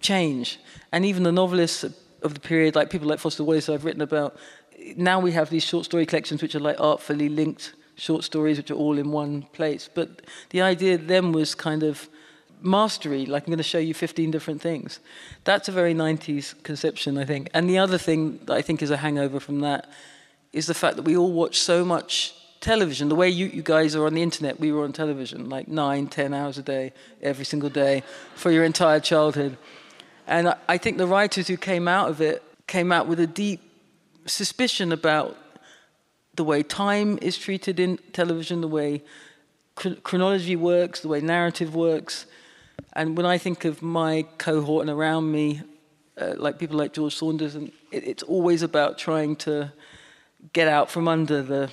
[0.00, 0.58] change,
[0.90, 1.84] and even the novelists
[2.22, 4.36] of the period, like people like Foster Wallace, I've written about.
[4.96, 8.70] Now we have these short story collections which are like artfully linked short stories, which
[8.70, 9.88] are all in one place.
[9.92, 12.08] But the idea then was kind of
[12.62, 15.00] mastery, like I'm going to show you 15 different things.
[15.44, 17.50] That's a very 90s conception, I think.
[17.54, 19.90] And the other thing that I think is a hangover from that
[20.52, 23.08] is the fact that we all watch so much television.
[23.08, 26.06] The way you, you guys are on the internet, we were on television like nine,
[26.06, 28.02] ten hours a day, every single day
[28.34, 29.58] for your entire childhood.
[30.26, 33.26] And I, I think the writers who came out of it came out with a
[33.26, 33.60] deep
[34.24, 35.36] suspicion about
[36.36, 39.02] the way time is treated in television, the way
[40.02, 42.26] chronology works, the way narrative works.
[42.94, 45.62] And when I think of my cohort and around me,
[46.18, 49.72] uh, like people like George Saunders, and it, it's always about trying to
[50.52, 51.70] get out from under the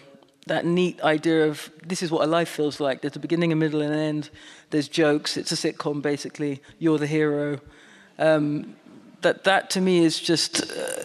[0.50, 3.02] that neat idea of this is what a life feels like.
[3.02, 4.30] There's a beginning, a middle, and an end.
[4.72, 5.38] There's jokes.
[5.38, 6.62] It's a sitcom, basically.
[6.78, 7.60] You're the hero.
[8.18, 8.76] Um,
[9.22, 10.62] that that to me is just.
[10.62, 11.04] Uh,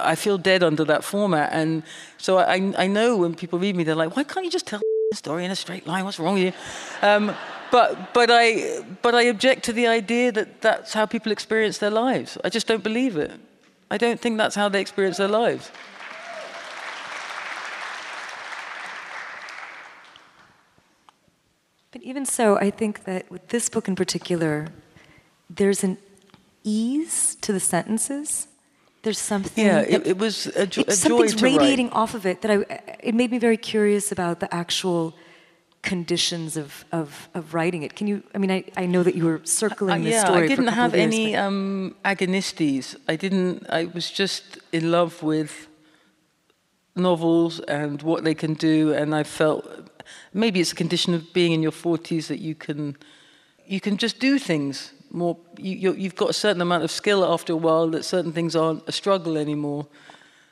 [0.00, 1.82] I feel dead under that format, and
[2.18, 4.80] so I I know when people read me, they're like, why can't you just tell
[5.12, 6.04] a story in a straight line?
[6.04, 6.52] What's wrong with you?
[7.08, 7.34] Um,
[7.70, 11.90] but but I but I object to the idea that that's how people experience their
[11.90, 12.38] lives.
[12.44, 13.32] I just don't believe it.
[13.90, 15.70] I don't think that's how they experience their lives.
[22.08, 24.68] Even so, I think that with this book in particular,
[25.50, 25.98] there's an
[26.64, 28.48] ease to the sentences.
[29.02, 29.64] There's something.
[29.64, 32.02] Yeah, it, it was a, jo- a something's radiating write.
[32.02, 32.56] off of it that I.
[33.08, 35.14] It made me very curious about the actual
[35.82, 37.94] conditions of, of, of writing it.
[37.94, 40.44] Can you, I mean, I, I know that you were circling uh, yeah, story.
[40.44, 42.96] I didn't have years, any um, agonistes.
[43.06, 45.68] I didn't, I was just in love with
[46.96, 49.64] novels and what they can do, and I felt
[50.32, 52.96] maybe it's a condition of being in your 40s that you can,
[53.66, 55.36] you can just do things more.
[55.58, 58.88] You, you've got a certain amount of skill after a while that certain things aren't
[58.88, 59.86] a struggle anymore.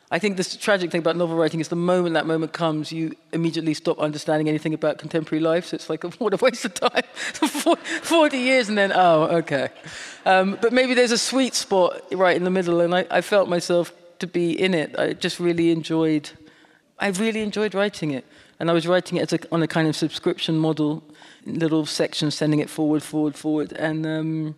[0.09, 3.17] I think the tragic thing about novel writing is the moment that moment comes, you
[3.33, 5.67] immediately stop understanding anything about contemporary life.
[5.67, 7.03] So it's like, what a waste of time.
[8.03, 9.69] 40 years and then, oh, okay.
[10.25, 13.49] Um, but maybe there's a sweet spot right in the middle, and I, I felt
[13.49, 14.97] myself to be in it.
[14.97, 16.31] I just really enjoyed,
[17.01, 18.25] I really enjoyed writing it.
[18.59, 21.03] And I was writing it a, on a kind of subscription model,
[21.45, 23.73] little sections, sending it forward, forward, forward.
[23.73, 24.55] And um,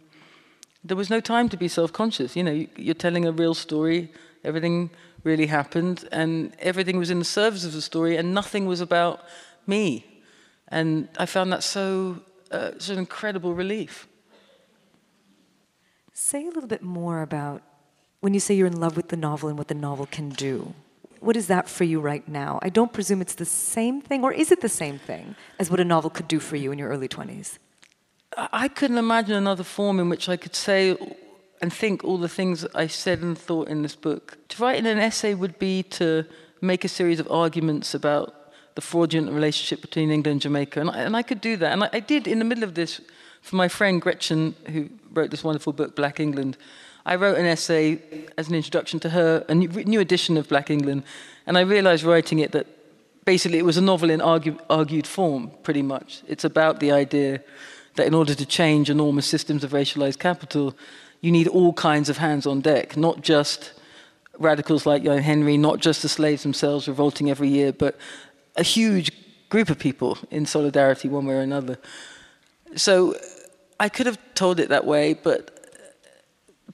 [0.85, 2.37] there was no time to be self conscious.
[2.37, 4.11] You know, you're telling a real story,
[4.45, 4.91] everything
[5.25, 9.25] really happened, and everything was in the service of the story, and nothing was about
[9.67, 10.07] me.
[10.69, 14.07] And I found that so, uh, an incredible relief.
[16.13, 17.63] Say a little bit more about
[18.21, 20.75] when you say you're in love with the novel and what the novel can do.
[21.21, 22.59] What is that for you right now?
[22.63, 25.81] I don't presume it's the same thing, or is it the same thing as what
[25.81, 27.59] a novel could do for you in your early 20s?
[28.37, 30.97] I couldn't imagine another form in which I could say
[31.61, 34.39] and think all the things I said and thought in this book.
[34.51, 36.25] To write in an essay would be to
[36.61, 38.35] make a series of arguments about
[38.75, 40.81] the fraudulent relationship between England and Jamaica.
[40.81, 41.73] And I, and I could do that.
[41.73, 43.01] And I, I, did in the middle of this
[43.43, 46.57] for my friend Gretchen, who wrote this wonderful book, Black England.
[47.07, 48.01] I wrote an essay
[48.37, 51.05] as an introduction to her, a new, edition of Black England.
[51.47, 52.67] And I realized writing it that
[53.25, 56.23] basically it was a novel in argue, argued form, pretty much.
[56.27, 57.43] It's about the idea
[57.97, 60.77] that in order to change enormous systems of racialized capital,
[61.21, 63.73] you need all kinds of hands on deck, not just
[64.39, 67.99] radicals like Young Henry, not just the slaves themselves revolting every year, but
[68.57, 69.11] a huge
[69.49, 71.79] group of people in solidarity one way or another.
[72.77, 73.17] So
[73.81, 75.58] I could have told it that way, but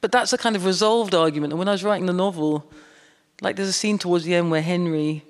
[0.01, 1.53] but that's a kind of resolved argument.
[1.53, 2.71] And when I was writing the novel,
[3.41, 5.23] like there's a scene towards the end where Henry,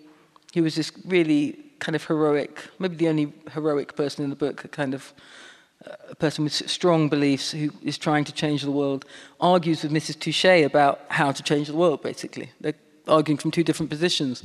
[0.55, 4.65] who was this really kind of heroic, maybe the only heroic person in the book,
[4.65, 5.13] a kind of
[5.87, 9.05] uh, a person with strong beliefs who is trying to change the world,
[9.41, 10.19] argues with Mrs.
[10.19, 12.51] Touchet about how to change the world, basically.
[12.61, 12.75] They're
[13.07, 14.43] arguing from two different positions.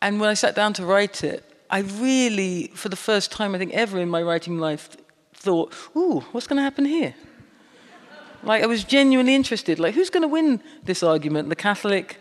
[0.00, 3.58] And when I sat down to write it, I really, for the first time, I
[3.58, 4.96] think, ever in my writing life,
[5.34, 7.14] thought, ooh, what's going to happen here?
[8.42, 9.78] Like, I was genuinely interested.
[9.78, 11.48] Like, who's going to win this argument?
[11.48, 12.18] The Catholic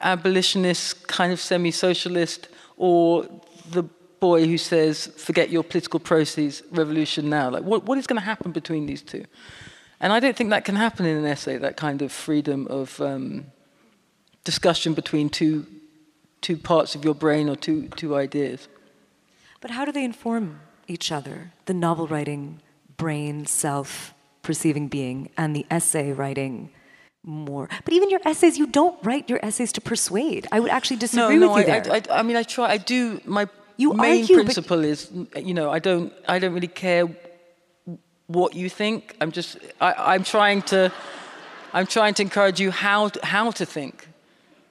[0.00, 3.26] abolitionist, kind of semi socialist, or
[3.70, 3.82] the
[4.20, 7.50] boy who says, forget your political process, revolution now?
[7.50, 9.24] Like, what, what is going to happen between these two?
[10.00, 13.00] And I don't think that can happen in an essay, that kind of freedom of
[13.00, 13.46] um,
[14.44, 15.66] discussion between two,
[16.40, 18.68] two parts of your brain or two, two ideas.
[19.60, 21.52] But how do they inform each other?
[21.66, 22.60] The novel writing,
[22.96, 26.70] brain, self, perceiving being, and the essay writing,
[27.24, 27.68] more.
[27.84, 30.46] But even your essays, you don't write your essays to persuade.
[30.50, 31.92] I would actually disagree no, no, with you I, there.
[31.92, 32.70] I, I, I mean, I try.
[32.70, 33.20] I do.
[33.24, 37.08] My you main argue, principle is, you know, I don't, I don't really care
[38.26, 39.16] what you think.
[39.20, 40.92] I'm just, I, am trying to,
[41.72, 44.06] I'm trying to encourage you how to, how to think.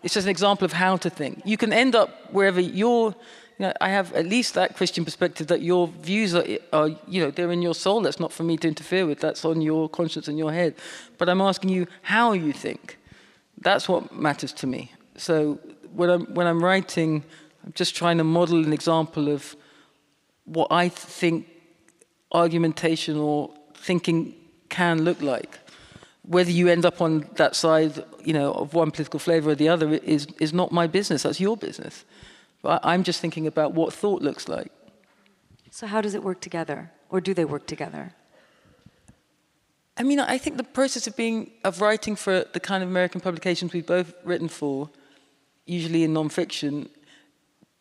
[0.04, 1.42] It's just an example of how to think.
[1.44, 3.16] You can end up wherever you're.
[3.60, 7.22] You know, I have at least that Christian perspective that your views are, are, you
[7.22, 8.02] know, they're in your soul.
[8.02, 9.20] That's not for me to interfere with.
[9.20, 10.76] That's on your conscience and your head.
[11.18, 12.98] But I'm asking you how you think.
[13.58, 14.94] That's what matters to me.
[15.18, 15.60] So
[15.94, 17.26] when I'm when I'm writing,
[17.66, 19.58] I'm just trying to model an example of
[20.46, 21.46] what I think
[22.32, 24.36] argumentation or thinking
[24.70, 25.60] can look like.
[26.24, 29.68] Whether you end up on that side, you know, of one political flavor or the
[29.68, 31.24] other is, is not my business.
[31.24, 32.06] That's your business.
[32.62, 34.72] But I'm just thinking about what thought looks like.
[35.72, 38.14] So how does it work together, or do they work together?
[39.98, 43.22] I mean, I think the process of being of writing for the kind of American
[43.22, 44.90] publications we've both written for,
[45.66, 46.90] usually in nonfiction,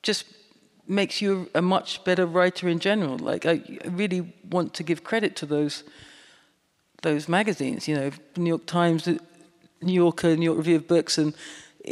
[0.02, 0.24] just
[0.86, 3.18] makes you a much better writer in general.
[3.18, 5.84] Like I really want to give credit to those
[7.02, 7.86] those magazines.
[7.86, 11.34] You know, New York Times, New Yorker, New York Review of Books, and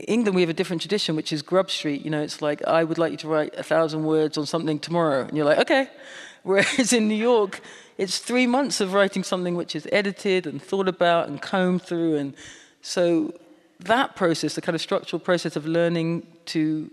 [0.08, 2.04] England we have a different tradition, which is Grub Street.
[2.04, 4.78] You know, it's like I would like you to write a thousand words on something
[4.78, 5.88] tomorrow, and you're like, okay.
[6.42, 7.60] Whereas in New York,
[7.98, 12.16] it's three months of writing something which is edited and thought about and combed through,
[12.16, 12.34] and
[12.82, 13.34] so
[13.80, 16.90] that process, the kind of structural process of learning to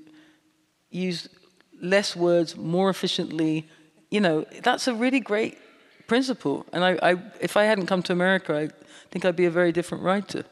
[0.89, 1.29] use
[1.81, 3.67] less words more efficiently,
[4.09, 5.57] you know, that's a really great
[6.07, 6.65] principle.
[6.73, 8.69] And I, I, if I hadn't come to America, I
[9.11, 10.45] think I'd be a very different writer.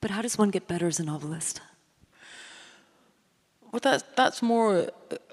[0.00, 1.60] But how does one get better as a novelist?
[3.72, 4.88] Well, that's, that's more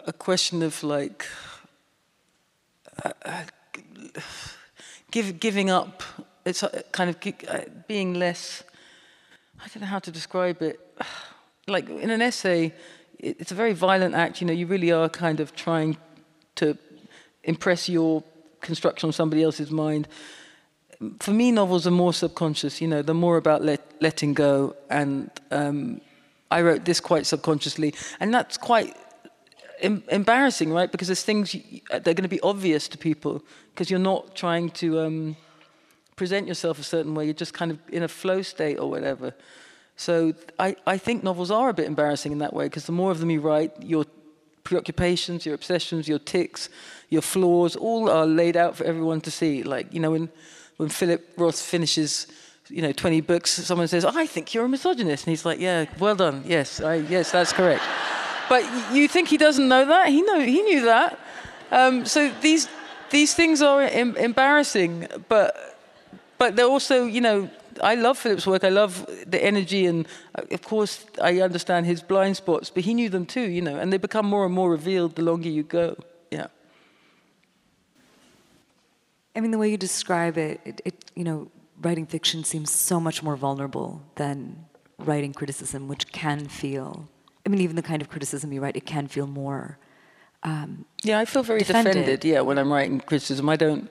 [0.06, 1.26] a, question of like
[3.04, 3.44] uh, uh,
[5.12, 6.04] give, giving up.
[6.44, 8.64] It's kind of uh, being less,
[9.60, 10.80] I don't know how to describe it.
[11.68, 12.74] Like in an essay,
[13.18, 14.42] it's a very violent act.
[14.42, 15.98] You know, you really are kind of trying
[16.56, 16.78] to
[17.44, 18.24] impress your
[18.62, 20.08] construction on somebody else's mind.
[21.20, 22.82] For me, novels are more subconscious.
[22.82, 24.76] You know, they're more about let, letting go.
[24.90, 26.02] And um,
[26.52, 28.96] I wrote this quite subconsciously, and that's quite
[29.82, 30.92] em- embarrassing, right?
[30.92, 34.70] Because there's things you, they're going to be obvious to people because you're not trying
[34.72, 35.36] to um,
[36.16, 37.26] present yourself a certain way.
[37.26, 39.34] You're just kind of in a flow state or whatever.
[39.98, 43.12] So I, I think novels are a bit embarrassing in that way because the more
[43.12, 44.06] of them you write, your
[44.64, 46.70] preoccupations, your obsessions, your ticks,
[47.10, 49.64] your flaws, all are laid out for everyone to see.
[49.64, 50.30] Like, you know, when,
[50.78, 52.28] when Philip Roth finishes,
[52.68, 55.26] you know, 20 books, someone says, I think you're a misogynist.
[55.26, 56.44] And he's like, yeah, well done.
[56.46, 57.84] Yes, I, yes, that's correct.
[58.50, 60.10] but you think he doesn't know that?
[60.10, 61.20] He, know, he knew that.
[61.72, 62.68] Um, so these,
[63.10, 65.78] these things are em- embarrassing, but,
[66.38, 67.50] but they're also, you know,
[67.82, 68.64] I love Philip's work.
[68.64, 72.94] I love the energy, and uh, of course, I understand his blind spots, but he
[72.94, 75.64] knew them too, you know, and they become more and more revealed the longer you
[75.64, 75.98] go.
[76.32, 76.48] Yeah.
[79.36, 83.00] I mean, the way you describe it, it, it you know, writing fiction seems so
[83.00, 84.66] much more vulnerable than
[84.98, 87.10] writing criticism, which can feel.
[87.46, 89.78] I mean, even the kind of criticism you write, it can feel more.
[90.44, 91.94] Um, yeah, I feel very defended.
[91.94, 92.26] defended.
[92.26, 93.90] Yeah, when I'm writing criticism, I don't.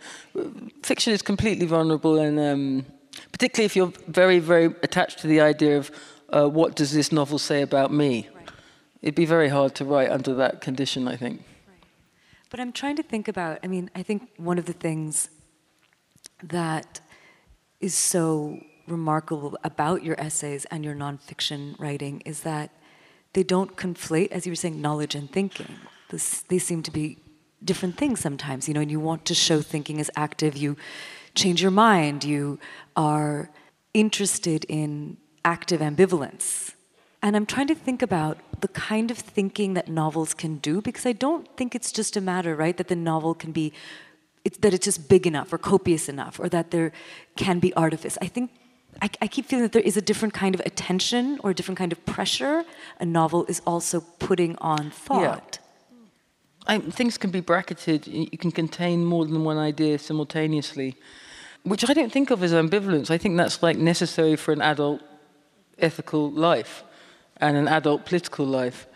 [0.83, 2.87] Fiction is completely vulnerable, and um,
[3.33, 5.90] particularly if you're very, very attached to the idea of
[6.30, 8.28] uh, what does this novel say about me.
[8.35, 8.48] Right.
[9.02, 11.42] It'd be very hard to write under that condition, I think.
[11.66, 11.76] Right.
[12.50, 15.28] But I'm trying to think about, I mean, I think one of the things
[16.42, 17.01] that
[17.81, 22.70] is so remarkable about your essays and your nonfiction writing is that
[23.33, 25.77] they don't conflate, as you were saying, knowledge and thinking.
[26.11, 27.18] This, they seem to be
[27.64, 30.57] different things sometimes, you know, and you want to show thinking as active.
[30.57, 30.77] You
[31.35, 32.59] change your mind, you
[32.97, 33.51] are
[33.92, 36.75] interested in active ambivalence.
[37.23, 41.07] And I'm trying to think about the kind of thinking that novels can do because
[41.07, 43.73] I don't think it's just a matter, right, that the novel can be,
[44.44, 46.92] it's, that it's just big enough or copious enough or that there
[47.37, 48.18] can be artifice.
[48.20, 48.50] I think
[49.02, 51.78] I, I, keep feeling that there is a different kind of attention or a different
[51.78, 52.64] kind of pressure
[53.00, 55.58] a novel is also putting on thought.
[55.58, 56.77] Yeah.
[56.77, 60.96] I, things can be bracketed, you can contain more than one idea simultaneously
[61.64, 63.10] which I don't think of as ambivalence.
[63.10, 65.02] I think that's like necessary for an adult
[65.79, 66.85] ethical life
[67.38, 68.87] and an adult political life.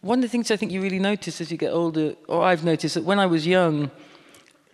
[0.00, 2.64] One of the things I think you really notice as you get older, or I've
[2.64, 3.90] noticed that when I was young,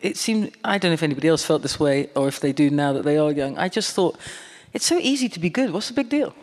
[0.01, 2.70] it seemed, I don't know if anybody else felt this way or if they do
[2.70, 3.57] now that they are young.
[3.59, 4.18] I just thought,
[4.72, 5.72] it's so easy to be good.
[5.72, 6.34] What's the big deal?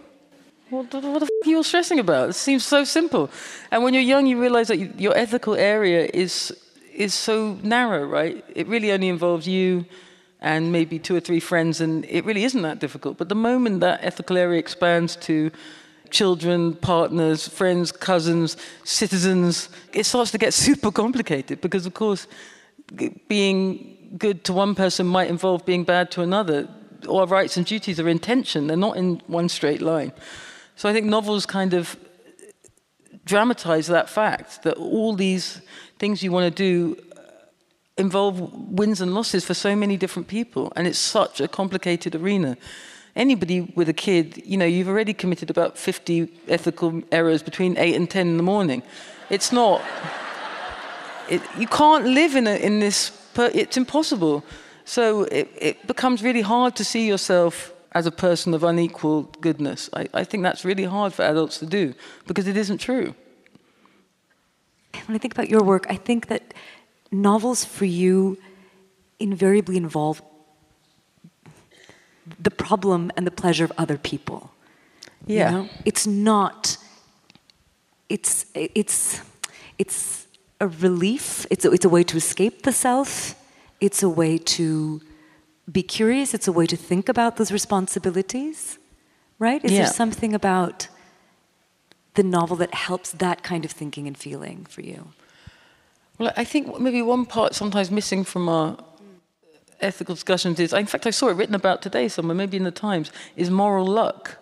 [0.69, 2.29] What, what the f are you all stressing about?
[2.29, 3.29] It seems so simple.
[3.69, 6.51] And when you're young, you realize that you, your ethical area is,
[6.95, 8.43] is so narrow, right?
[8.55, 9.85] It really only involves you
[10.41, 13.17] and maybe two or three friends, and it really isn't that difficult.
[13.17, 15.51] But the moment that ethical area expands to
[16.09, 22.27] children, partners, friends, cousins, citizens, it starts to get super complicated because, of course,
[23.27, 26.67] being good to one person might involve being bad to another.
[27.09, 30.13] Our rights and duties are in tension, they're not in one straight line.
[30.75, 31.97] So I think novels kind of
[33.25, 35.61] dramatize that fact that all these
[35.99, 37.21] things you want to do uh,
[37.97, 42.57] involve wins and losses for so many different people, and it's such a complicated arena.
[43.15, 47.95] Anybody with a kid, you know, you've already committed about 50 ethical errors between 8
[47.95, 48.81] and 10 in the morning.
[49.29, 49.81] It's not,
[51.33, 54.43] it, you can't live in, a, in this, per, it's impossible.
[54.85, 59.89] So it, it becomes really hard to see yourself as a person of unequal goodness.
[59.93, 61.93] I, I think that's really hard for adults to do
[62.27, 63.15] because it isn't true.
[65.07, 66.53] When I think about your work, I think that
[67.11, 68.37] novels for you
[69.19, 70.21] invariably involve
[72.39, 74.51] the problem and the pleasure of other people.
[75.25, 75.51] Yeah.
[75.51, 75.69] You know?
[75.85, 76.77] It's not
[78.09, 79.21] it's it's
[79.77, 80.22] it's
[80.63, 81.45] a relief.
[81.49, 83.35] It's a, it's a way to escape the self.
[83.79, 85.01] It's a way to
[85.71, 86.33] be curious.
[86.33, 88.79] It's a way to think about those responsibilities,
[89.39, 89.63] right?
[89.63, 89.79] Is yeah.
[89.79, 90.87] there something about
[92.13, 95.09] the novel that helps that kind of thinking and feeling for you?
[96.17, 98.77] Well, I think maybe one part sometimes missing from our
[99.81, 102.71] ethical discussions is, in fact, I saw it written about today somewhere, maybe in the
[102.71, 104.37] Times, is moral luck.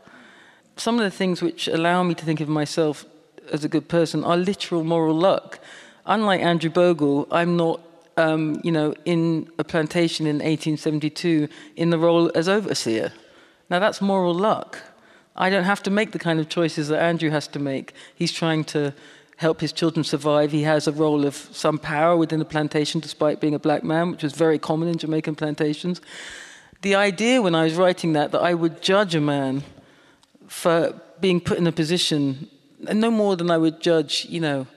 [0.75, 3.05] Some of the things which allow me to think of myself
[3.51, 5.59] as a good person are literal moral luck.
[6.05, 7.81] Unlike Andrew Bogle, I'm not,
[8.17, 13.11] um, you know, in a plantation in 1872 in the role as overseer.
[13.69, 14.79] Now that's moral luck.
[15.35, 17.93] I don't have to make the kind of choices that Andrew has to make.
[18.15, 18.93] He's trying to
[19.37, 20.51] help his children survive.
[20.51, 24.11] He has a role of some power within the plantation, despite being a black man,
[24.11, 26.01] which was very common in Jamaican plantations.
[26.81, 29.63] The idea when I was writing that, that I would judge a man
[30.47, 32.49] for being put in a position,
[32.79, 34.67] no more than I would judge, you know,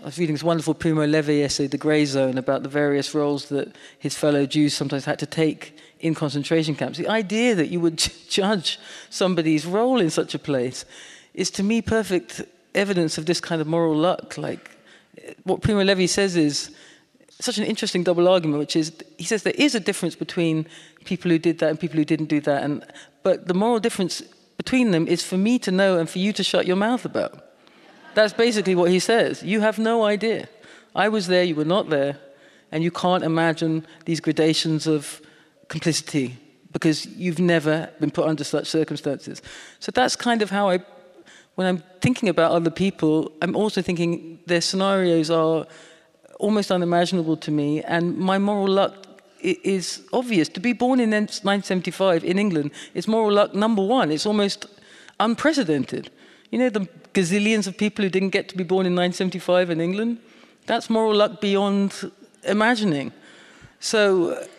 [0.00, 3.48] I was reading this wonderful Primo Levi essay, The Grey Zone, about the various roles
[3.48, 6.98] that his fellow Jews sometimes had to take in concentration camps.
[6.98, 7.96] The idea that you would
[8.28, 8.78] judge
[9.10, 10.84] somebody's role in such a place
[11.34, 12.42] is to me perfect
[12.76, 14.38] evidence of this kind of moral luck.
[14.38, 14.70] Like
[15.42, 16.70] what Primo Levi says is
[17.40, 20.66] such an interesting double argument, which is he says there is a difference between
[21.04, 22.84] people who did that and people who didn't do that, and
[23.24, 24.22] but the moral difference
[24.56, 27.47] between them is for me to know and for you to shut your mouth about.
[28.18, 29.44] That's basically what he says.
[29.44, 30.48] You have no idea.
[30.96, 32.18] I was there, you were not there,
[32.72, 35.22] and you can't imagine these gradations of
[35.68, 36.36] complicity
[36.72, 39.40] because you've never been put under such circumstances.
[39.78, 40.80] So that's kind of how I
[41.54, 45.66] when I'm thinking about other people, I'm also thinking their scenarios are
[46.40, 48.94] almost unimaginable to me, and my moral luck
[49.40, 50.48] is obvious.
[50.48, 54.10] To be born in 1975 in England is moral luck number one.
[54.10, 54.66] It's almost
[55.20, 56.10] unprecedented.
[56.50, 56.88] You know, the
[57.18, 60.18] gazillions of people who didn't get to be born in 1975 in England?
[60.66, 62.12] That's moral luck beyond
[62.44, 63.12] imagining.
[63.80, 64.00] So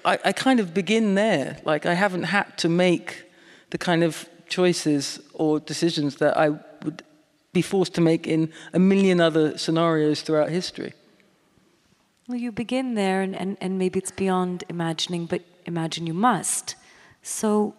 [0.04, 1.58] I, I kind of begin there.
[1.64, 3.24] Like, I haven't had to make
[3.70, 6.50] the kind of choices or decisions that I
[6.84, 7.04] would
[7.54, 10.94] be forced to make in a million other scenarios throughout history.
[12.28, 16.76] Well, you begin there, and, and, and maybe it's beyond imagining, but imagine you must.
[17.24, 17.74] So,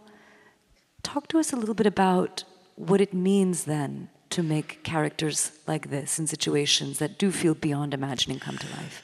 [1.02, 2.44] talk to us a little bit about
[2.76, 7.94] what it means then to make characters like this in situations that do feel beyond
[7.94, 9.02] imagining come to life.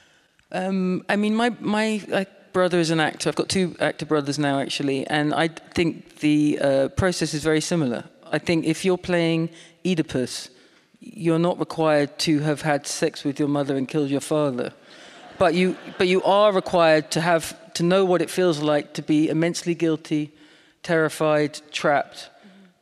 [0.51, 3.29] Um, I mean, my my brother is an actor.
[3.29, 7.61] I've got two actor brothers now, actually, and I think the uh, process is very
[7.61, 8.03] similar.
[8.31, 9.49] I think if you're playing
[9.85, 10.49] Oedipus,
[10.99, 14.73] you're not required to have had sex with your mother and killed your father.
[15.37, 19.01] But you, but you are required to have to know what it feels like to
[19.01, 20.31] be immensely guilty,
[20.81, 22.29] terrified, trapped.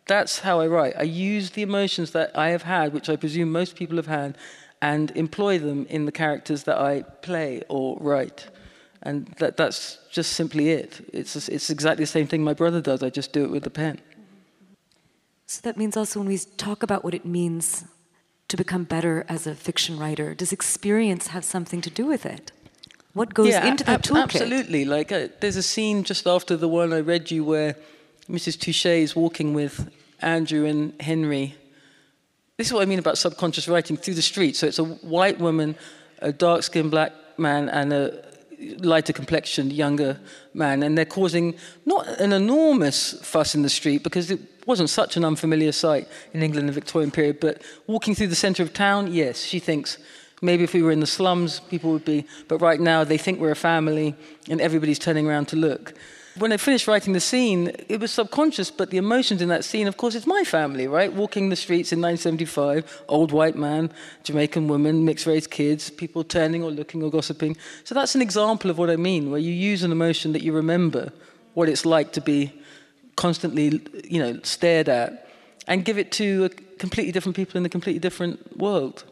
[0.07, 0.93] That's how I write.
[0.97, 4.37] I use the emotions that I have had, which I presume most people have had,
[4.81, 8.47] and employ them in the characters that I play or write.
[9.01, 11.09] And that, that's just simply it.
[11.13, 13.01] It's, it's exactly the same thing my brother does.
[13.03, 13.99] I just do it with a pen.
[15.47, 17.85] So that means also when we talk about what it means
[18.47, 22.51] to become better as a fiction writer, does experience have something to do with it?
[23.13, 24.23] What goes yeah, into that ab- toolkit?
[24.23, 24.85] Absolutely.
[24.85, 27.75] Like uh, there's a scene just after the one I read you where
[28.29, 28.59] Mrs.
[28.59, 31.55] Touchet is walking with Andrew and Henry.
[32.57, 34.55] This is what I mean about subconscious writing through the street.
[34.55, 35.75] So it's a white woman,
[36.19, 38.25] a dark-skinned black man, and a
[38.79, 40.19] lighter complexioned younger
[40.53, 41.55] man, and they're causing
[41.85, 46.41] not an enormous fuss in the street because it wasn't such an unfamiliar sight in
[46.41, 49.97] England in the Victorian period, but walking through the centre of town, yes, she thinks
[50.41, 53.39] maybe if we were in the slums, people would be, but right now they think
[53.39, 54.15] we're a family
[54.49, 55.93] and everybody's turning around to look.
[56.37, 59.87] When I finished writing the scene, it was subconscious, but the emotions in that scene,
[59.87, 61.11] of course, it's my family, right?
[61.11, 63.91] Walking the streets in 1975, old white man,
[64.23, 67.55] Jamaican woman, mixed race kids, people turning or looking or gossiping.
[67.85, 70.51] So that's an example of what I mean, where you use an emotion that you
[70.51, 71.13] remember
[71.53, 72.51] what it's like to be
[73.15, 75.29] constantly, you know, stared at,
[75.67, 79.05] and give it to completely different people in a completely different world.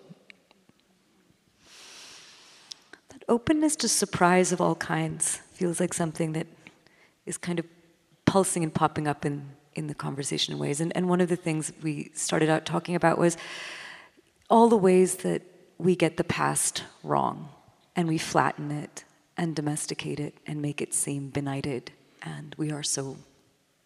[3.10, 6.48] That openness to surprise of all kinds feels like something that
[7.26, 7.66] is kind of
[8.26, 10.82] pulsing and popping up in, in the conversation in ways.
[10.82, 13.38] And, and one of the things we started out talking about was
[14.50, 15.42] all the ways that
[15.78, 17.50] we get the past wrong
[17.96, 19.04] and we flatten it
[19.38, 21.92] and domesticate it and make it seem benighted.
[22.22, 23.18] And we are so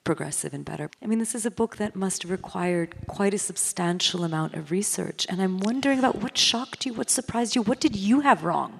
[0.07, 0.89] progressive and better.
[1.03, 4.71] I mean, this is a book that must have required quite a substantial amount of
[4.71, 5.27] research.
[5.29, 8.79] And I'm wondering about what shocked you, what surprised you, what did you have wrong?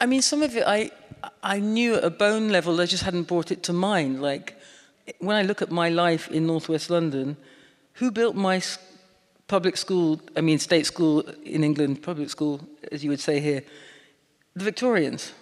[0.00, 0.90] I mean, some of it I,
[1.42, 4.22] I knew at a bone level, I just hadn't brought it to mind.
[4.22, 4.56] Like,
[5.18, 7.36] when I look at my life in northwest London,
[8.00, 8.62] who built my
[9.48, 13.62] public school, I mean, state school in England, public school, as you would say here?
[14.56, 15.34] The Victorians.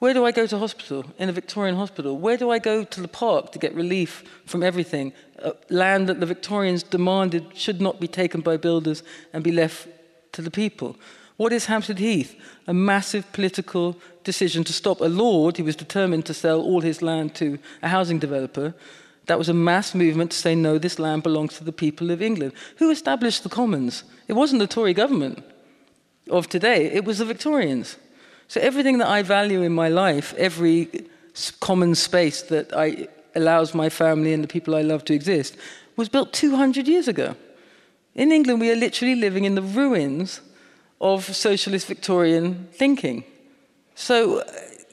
[0.00, 1.04] Where do I go to hospital?
[1.18, 2.16] In a Victorian hospital.
[2.16, 5.12] Where do I go to the park to get relief from everything?
[5.42, 9.02] Uh, land that the Victorians demanded should not be taken by builders
[9.34, 9.88] and be left
[10.32, 10.96] to the people.
[11.36, 12.34] What is Hampstead Heath?
[12.66, 13.94] A massive political
[14.24, 17.88] decision to stop a lord who was determined to sell all his land to a
[17.88, 18.74] housing developer.
[19.26, 22.22] That was a mass movement to say, no, this land belongs to the people of
[22.22, 22.54] England.
[22.78, 24.04] Who established the Commons?
[24.28, 25.44] It wasn't the Tory government
[26.30, 27.96] of today, it was the Victorians.
[28.50, 30.88] So everything that I value in my life, every
[31.60, 35.56] common space that I, allows my family and the people I love to exist,
[35.94, 37.36] was built 200 years ago.
[38.16, 40.40] In England, we are literally living in the ruins
[41.00, 43.22] of socialist Victorian thinking.
[43.94, 44.44] So uh,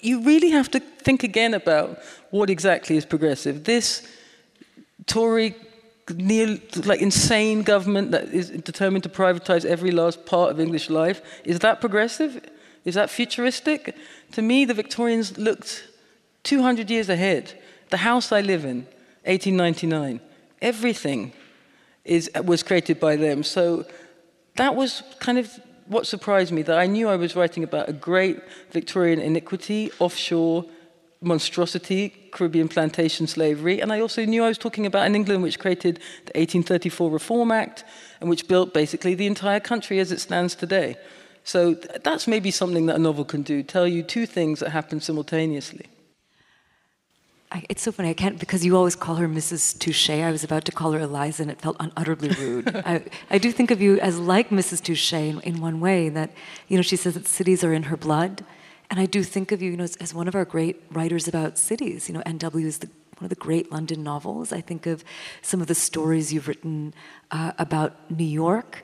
[0.01, 1.97] you really have to think again about
[2.29, 3.63] what exactly is progressive.
[3.63, 4.07] This
[5.07, 5.55] Tory,
[6.13, 11.23] near, like insane government that is determined to privatize every last part of English life,
[11.43, 12.39] is that progressive?
[12.87, 13.97] Is that futuristic?
[14.31, 15.89] To me, the Victorians looked
[16.43, 17.61] 200 years ahead.
[17.89, 18.87] The house I live in,
[19.25, 20.21] 1899,
[20.61, 21.33] everything
[22.05, 23.43] is, was created by them.
[23.43, 23.85] So
[24.55, 25.51] that was kind of
[25.87, 28.39] what surprised me that I knew I was writing about a great
[28.71, 30.63] Victorian iniquity, offshore
[31.19, 35.59] monstrosity, Caribbean plantation slavery, and I also knew I was talking about an England which
[35.59, 35.95] created
[36.27, 37.83] the 1834 Reform Act
[38.21, 40.95] and which built basically the entire country as it stands today.
[41.47, 44.99] So that's maybe something that a novel can do tell you two things that happen
[44.99, 45.85] simultaneously.
[47.53, 48.09] I, it's so funny.
[48.09, 49.79] I can't because you always call her Mrs.
[49.79, 50.25] Touchet.
[50.25, 52.75] I was about to call her Eliza, and it felt unutterably rude.
[52.85, 54.83] I, I, do think of you as like Mrs.
[54.83, 56.31] Touchet in, in, one way that
[56.67, 58.43] you know she says that cities are in her blood,
[58.91, 61.29] and I do think of you, you know, as, as one of our great writers
[61.29, 62.09] about cities.
[62.09, 62.67] You know, N.W.
[62.67, 62.89] is the,
[63.19, 64.51] one of the great London novels.
[64.51, 65.05] I think of
[65.41, 66.93] some of the stories you've written
[67.31, 68.83] uh, about New York.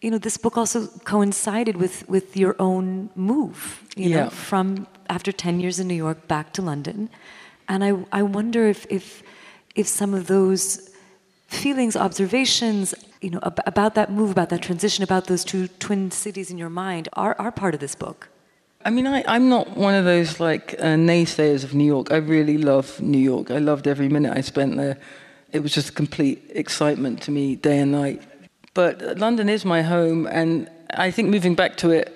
[0.00, 3.82] You know, this book also coincided with with your own move.
[3.96, 4.24] You yeah.
[4.24, 7.10] know, from after ten years in New York back to London
[7.70, 9.22] and I, I wonder if, if,
[9.76, 10.90] if some of those
[11.46, 16.10] feelings, observations, you know, ab- about that move, about that transition, about those two twin
[16.10, 18.28] cities in your mind are, are part of this book.
[18.84, 22.10] I mean, I, I'm not one of those like uh, naysayers of New York.
[22.10, 23.52] I really love New York.
[23.52, 24.98] I loved every minute I spent there.
[25.52, 28.20] It was just complete excitement to me, day and night.
[28.80, 30.70] But London is my home, and
[31.06, 32.06] I think moving back to it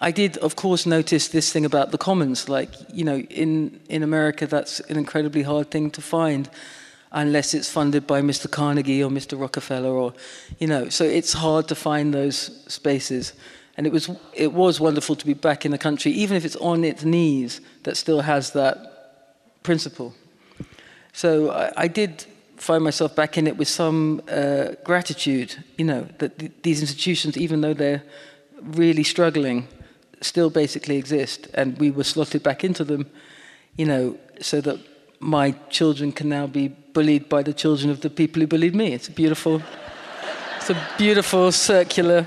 [0.00, 2.48] I did, of course, notice this thing about the commons.
[2.48, 6.50] Like, you know, in, in America, that's an incredibly hard thing to find
[7.12, 8.50] unless it's funded by Mr.
[8.50, 9.40] Carnegie or Mr.
[9.40, 10.12] Rockefeller or,
[10.58, 12.36] you know, so it's hard to find those
[12.68, 13.32] spaces.
[13.78, 16.56] And it was, it was wonderful to be back in a country, even if it's
[16.56, 18.76] on its knees, that still has that
[19.62, 20.14] principle.
[21.14, 22.26] So I, I did
[22.56, 27.36] find myself back in it with some uh, gratitude, you know, that th- these institutions,
[27.36, 28.02] even though they're
[28.62, 29.68] really struggling,
[30.20, 33.06] still basically exist, and we were slotted back into them,
[33.76, 34.78] you know, so that
[35.20, 38.92] my children can now be bullied by the children of the people who bullied me.
[38.92, 39.62] It's a beautiful,
[40.56, 42.26] it's a beautiful circular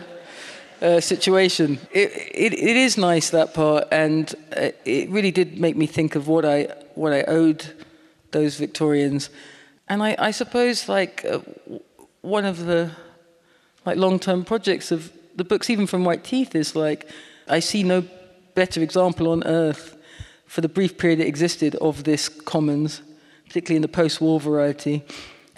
[0.81, 1.79] uh, situation.
[1.91, 6.15] It, it, it is nice that part, and uh, it really did make me think
[6.15, 7.73] of what I what I owed
[8.31, 9.29] those Victorians,
[9.89, 11.39] and I, I suppose like uh,
[12.21, 12.91] one of the
[13.85, 17.09] like long-term projects of the books, even from White Teeth, is like
[17.47, 18.03] I see no
[18.53, 19.97] better example on earth
[20.45, 23.01] for the brief period it existed of this commons,
[23.47, 25.03] particularly in the post war variety.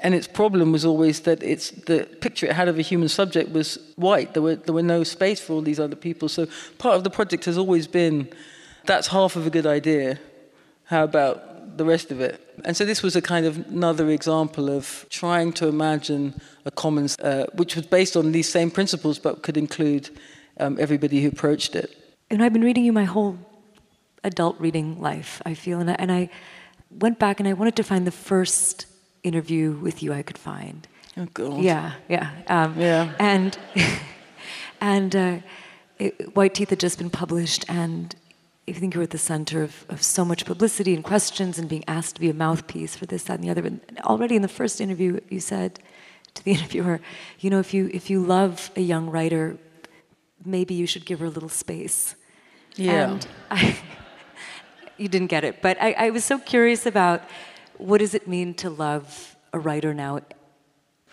[0.03, 3.51] And its problem was always that it's, the picture it had of a human subject
[3.51, 4.33] was white.
[4.33, 6.27] There were, there were no space for all these other people.
[6.27, 6.47] So
[6.79, 8.27] part of the project has always been
[8.85, 10.19] that's half of a good idea.
[10.85, 12.50] How about the rest of it.
[12.65, 17.17] And so this was a kind of another example of trying to imagine a commons,
[17.19, 20.09] uh, which was based on these same principles, but could include
[20.59, 21.97] um, everybody who approached it.
[22.29, 23.37] And I've been reading you my whole
[24.23, 25.79] adult reading life, I feel.
[25.79, 26.29] And I, and I
[26.89, 28.85] went back and I wanted to find the first
[29.23, 30.87] interview with you I could find.
[31.17, 31.61] Oh, God.
[31.61, 32.31] Yeah, yeah.
[32.47, 33.13] Um, yeah.
[33.19, 33.57] And,
[34.81, 35.37] and uh,
[35.99, 38.15] it, White Teeth had just been published, and
[38.67, 41.67] I think you were at the center of, of so much publicity and questions and
[41.67, 43.61] being asked to be a mouthpiece for this, that, and the other.
[43.61, 45.79] But already in the first interview, you said
[46.35, 47.01] to the interviewer,
[47.39, 49.57] you know, if you, if you love a young writer,
[50.45, 52.15] maybe you should give her a little space.
[52.75, 53.11] Yeah.
[53.11, 53.77] And I,
[54.97, 57.23] you didn't get it, but I, I was so curious about
[57.77, 60.21] what does it mean to love a writer now?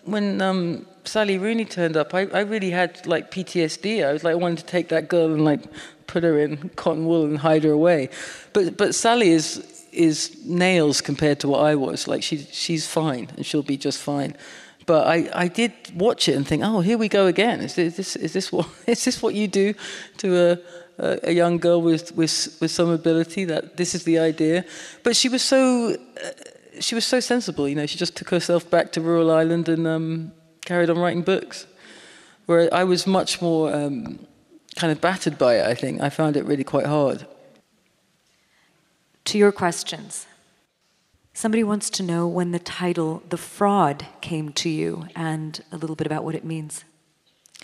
[0.05, 4.07] When um, Sally Rooney turned up, I, I really had like PTSD.
[4.07, 5.63] I was like, I wanted to take that girl and like
[6.07, 8.11] put her in cotton wool and hide her away.
[8.53, 12.07] But but Sally is is nails compared to what I was.
[12.07, 14.37] Like she she's fine and she'll be just fine.
[14.87, 17.61] But I, I did watch it and think, oh, here we go again.
[17.61, 19.75] Is this is this what is this what you do
[20.19, 20.59] to a
[21.01, 23.45] a, young girl with, with with some ability?
[23.45, 24.65] That this is the idea.
[25.03, 25.93] But she was so.
[25.93, 26.31] Uh,
[26.81, 27.87] she was so sensible, you know.
[27.87, 30.33] She just took herself back to rural Ireland and um,
[30.69, 31.67] carried on writing books.
[32.47, 34.27] Where I was much more um,
[34.77, 36.01] kind of battered by it, I think.
[36.01, 37.27] I found it really quite hard.
[39.25, 40.27] To your questions.
[41.33, 45.97] Somebody wants to know when the title The Fraud came to you and a little
[45.97, 46.85] bit about what it means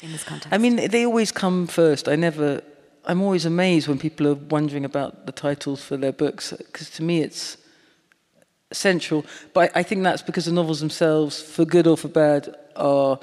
[0.02, 0.52] in this context.
[0.52, 2.09] I mean, they always come first.
[2.09, 2.62] I never,
[3.05, 7.02] I'm always amazed when people are wondering about the titles for their books because to
[7.02, 7.57] me it's
[8.75, 9.25] central.
[9.53, 13.18] But I think that's because the novels themselves, for good or for bad, are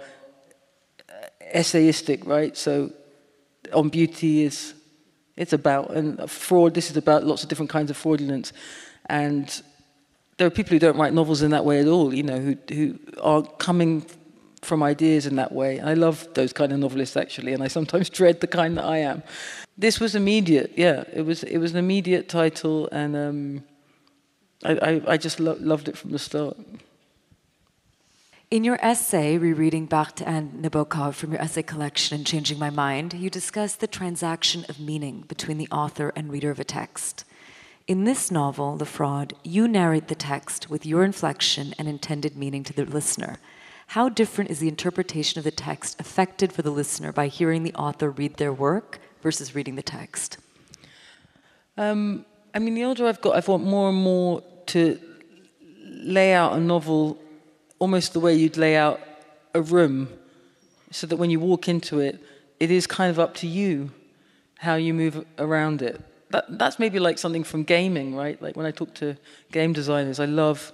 [1.54, 2.56] essayistic, right?
[2.58, 2.92] So
[3.74, 4.74] on beauty is
[5.38, 8.54] it's about and fraud this is about lots of different kinds of fraudulence
[9.08, 9.62] and
[10.38, 12.58] there are people who don't write novels in that way at all you know who
[12.70, 14.06] who are coming
[14.62, 18.10] from ideas in that way i love those kind of novelists actually and i sometimes
[18.20, 19.24] dread the kind that i am
[19.78, 23.64] this was immediate yeah it was it was an immediate title and um,
[24.64, 26.58] I, I, I just lo- loved it from the start
[28.52, 33.14] in your essay, Rereading Barthes and Nabokov from your essay collection, and Changing My Mind,
[33.14, 37.24] you discuss the transaction of meaning between the author and reader of a text.
[37.88, 42.66] In this novel, The Fraud, you narrate the text with your inflection and intended meaning
[42.66, 43.38] to the listener.
[43.88, 47.74] How different is the interpretation of the text affected for the listener by hearing the
[47.76, 50.38] author read their work versus reading the text?
[51.78, 55.00] Um, I mean, the older I've got, I've want more and more to
[56.04, 57.18] lay out a novel
[57.80, 59.00] almost the way you'd lay out
[59.54, 60.10] a room
[60.92, 62.20] so that when you walk into it,
[62.60, 63.92] it is kind of up to you
[64.60, 66.00] how you move around it.
[66.30, 68.42] That, that's maybe like something from gaming, right?
[68.42, 69.18] Like when I talk to
[69.52, 70.72] game designers, I love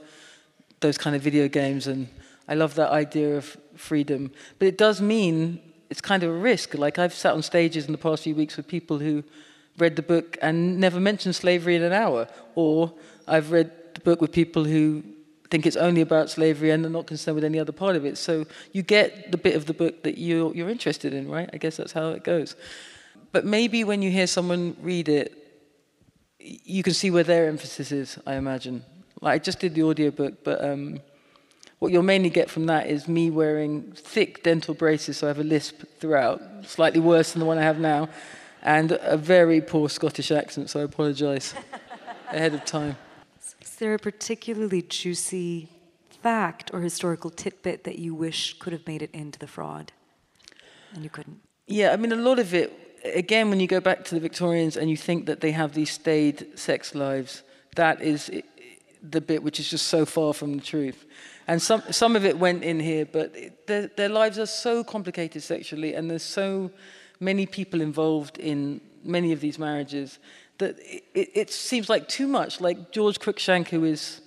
[0.81, 2.07] those kind of video games and
[2.47, 4.31] I love that idea of freedom.
[4.59, 6.73] But it does mean it's kind of a risk.
[6.73, 9.23] Like I've sat on stages in the past few weeks with people who
[9.77, 12.27] read the book and never mentioned slavery in an hour.
[12.55, 12.93] Or
[13.27, 15.03] I've read the book with people who
[15.49, 18.17] think it's only about slavery and they're not concerned with any other part of it.
[18.17, 21.49] So you get the bit of the book that you're, you're interested in, right?
[21.51, 22.55] I guess that's how it goes.
[23.31, 25.33] But maybe when you hear someone read it,
[26.39, 28.83] you can see where their emphasis is, I imagine.
[29.21, 30.99] Like I just did the audiobook, but um,
[31.79, 35.39] what you'll mainly get from that is me wearing thick dental braces, so I have
[35.39, 38.09] a lisp throughout, slightly worse than the one I have now,
[38.61, 41.55] and a very poor Scottish accent, so I apologise
[42.29, 42.95] ahead of time
[43.77, 45.69] there a particularly juicy
[46.21, 49.91] fact or historical tidbit that you wish could have made it into the fraud
[50.93, 51.39] and you couldn't?
[51.67, 52.71] Yeah, I mean, a lot of it,
[53.03, 55.91] again, when you go back to the Victorians and you think that they have these
[55.91, 57.43] staid sex lives,
[57.75, 58.31] that is
[59.01, 61.05] the bit which is just so far from the truth.
[61.47, 64.83] And some, some of it went in here, but it, their, their lives are so
[64.83, 66.71] complicated sexually, and there's so
[67.19, 70.19] many people involved in many of these marriages
[70.59, 72.61] that it, it seems like too much.
[72.61, 74.21] Like George Cruikshank, who is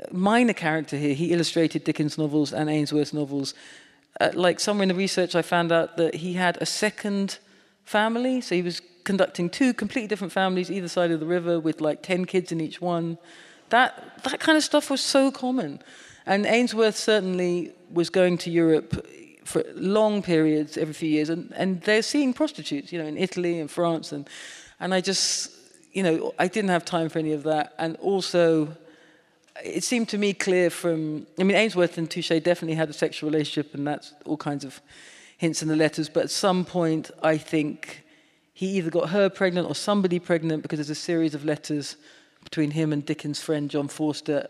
[0.00, 3.54] a minor character here, he illustrated Dickens novels and Ainsworth novels.
[4.20, 7.38] Uh, like somewhere in the research, I found out that he had a second
[7.84, 11.80] family, so he was conducting two completely different families either side of the river with
[11.80, 13.18] like 10 kids in each one.
[13.68, 15.80] That, that kind of stuff was so common.
[16.24, 19.06] And Ainsworth certainly was going to Europe
[19.44, 23.60] for long periods every few years, and, and they're seeing prostitutes, you know, in Italy
[23.60, 24.10] and France.
[24.10, 24.28] And,
[24.80, 25.52] and I just,
[25.96, 27.72] you know, I didn't have time for any of that.
[27.78, 28.68] And also,
[29.64, 33.30] it seemed to me clear from, I mean, Ainsworth and Touchet definitely had a sexual
[33.30, 34.82] relationship, and that's all kinds of
[35.38, 36.10] hints in the letters.
[36.10, 38.04] But at some point, I think
[38.52, 41.96] he either got her pregnant or somebody pregnant because there's a series of letters
[42.44, 44.48] between him and Dickens' friend John Forster,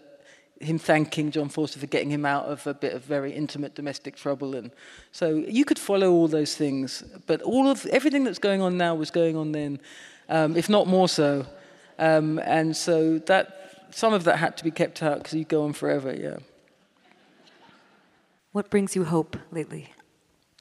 [0.60, 4.16] him thanking John Forster for getting him out of a bit of very intimate domestic
[4.16, 4.56] trouble.
[4.56, 4.72] And
[5.12, 8.96] so you could follow all those things, but all of everything that's going on now
[8.96, 9.78] was going on then,
[10.28, 11.46] um, if not more so.
[11.98, 15.64] Um, and so that some of that had to be kept out because you go
[15.64, 16.36] on forever, yeah.
[18.52, 19.92] What brings you hope lately?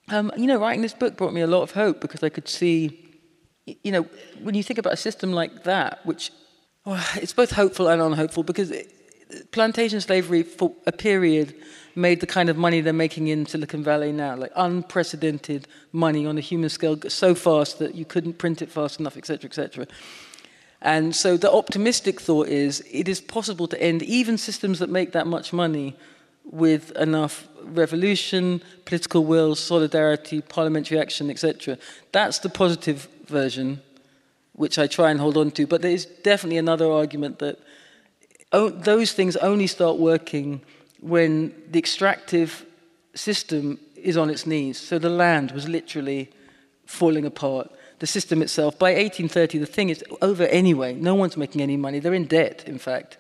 [0.10, 2.48] Um, you know, writing this book brought me a lot of hope because I could
[2.48, 3.20] see,
[3.66, 4.04] you know,
[4.42, 6.32] when you think about a system like that, which
[6.86, 8.92] well, it's both hopeful and unhopeful because it,
[9.52, 11.56] plantation slavery for a period
[11.96, 16.38] made the kind of money they're making in Silicon Valley now, like unprecedented money on
[16.38, 19.88] a human scale, so fast that you couldn't print it fast enough, etc., etc.
[20.82, 25.14] And so the optimistic thought is it is possible to end even systems that make
[25.14, 25.96] that much money
[26.44, 31.78] with enough revolution, political will, solidarity, parliamentary action, etc.
[32.12, 33.82] That's the positive version,
[34.54, 35.66] which I try and hold on to.
[35.66, 37.60] But there is definitely another argument that
[38.52, 40.62] those things only start working
[41.06, 42.66] when the extractive
[43.14, 44.80] system is on its knees.
[44.80, 46.32] So the land was literally
[46.88, 47.70] falling apart.
[48.00, 50.96] The system itself, by 1830, the thing is over anyway.
[50.96, 52.00] No one's making any money.
[52.00, 53.20] They're in debt, in fact.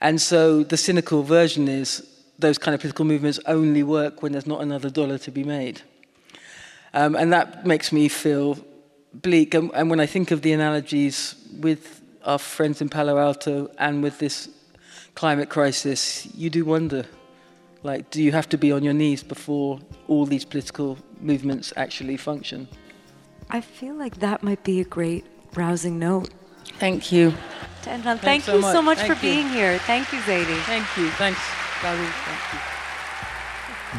[0.00, 2.06] And so the cynical version is
[2.38, 5.80] those kind of political movements only work when there's not another dollar to be made.
[6.94, 8.58] Um, and that makes me feel
[9.12, 9.54] bleak.
[9.54, 14.04] And, and when I think of the analogies with our friends in Palo Alto and
[14.04, 14.48] with this
[15.14, 17.06] climate crisis, you do wonder
[17.84, 22.16] like, do you have to be on your knees before all these political movements actually
[22.16, 22.68] function?
[23.50, 26.30] I feel like that might be a great rousing note.
[26.78, 27.34] Thank you.
[27.82, 28.18] To end on.
[28.18, 29.32] Thank you so much, Thank for you.
[29.32, 29.78] being here.
[29.78, 30.60] Thank you, Zadie.
[30.62, 31.08] Thank you.
[31.10, 31.40] Thanks.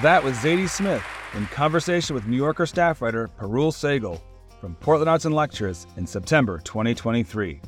[0.01, 1.03] That was Zadie Smith
[1.33, 4.21] in conversation with New Yorker staff writer Parul Sehgal
[4.61, 7.59] from Portland Arts and Lectures in September 2023.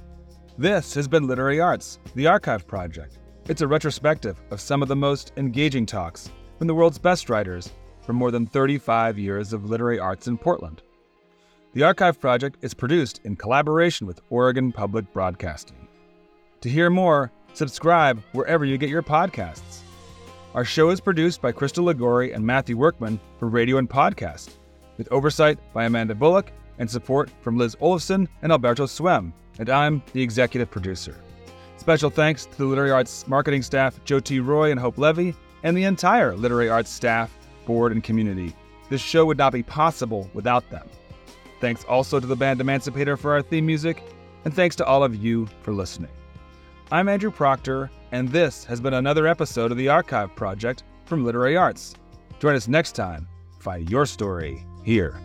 [0.57, 3.17] This has been Literary Arts, the Archive Project.
[3.47, 7.71] It's a retrospective of some of the most engaging talks from the world's best writers
[8.01, 10.81] from more than 35 years of literary arts in Portland.
[11.73, 15.87] The Archive Project is produced in collaboration with Oregon Public Broadcasting.
[16.61, 19.81] To hear more, subscribe wherever you get your podcasts.
[20.55, 24.55] Our show is produced by Crystal Ligori and Matthew Workman for radio and podcast,
[24.97, 30.01] with oversight by Amanda Bullock and support from Liz Olafson and Alberto Swem, and I'm
[30.13, 31.15] the executive producer.
[31.85, 34.39] Special thanks to the Literary Arts marketing staff, Joe T.
[34.39, 38.55] Roy and Hope Levy, and the entire Literary Arts staff, board, and community.
[38.89, 40.89] This show would not be possible without them.
[41.61, 44.01] Thanks also to the band Emancipator for our theme music,
[44.45, 46.09] and thanks to all of you for listening.
[46.91, 51.55] I'm Andrew Proctor, and this has been another episode of the Archive Project from Literary
[51.55, 51.93] Arts.
[52.39, 53.27] Join us next time.
[53.59, 55.21] Find your story here.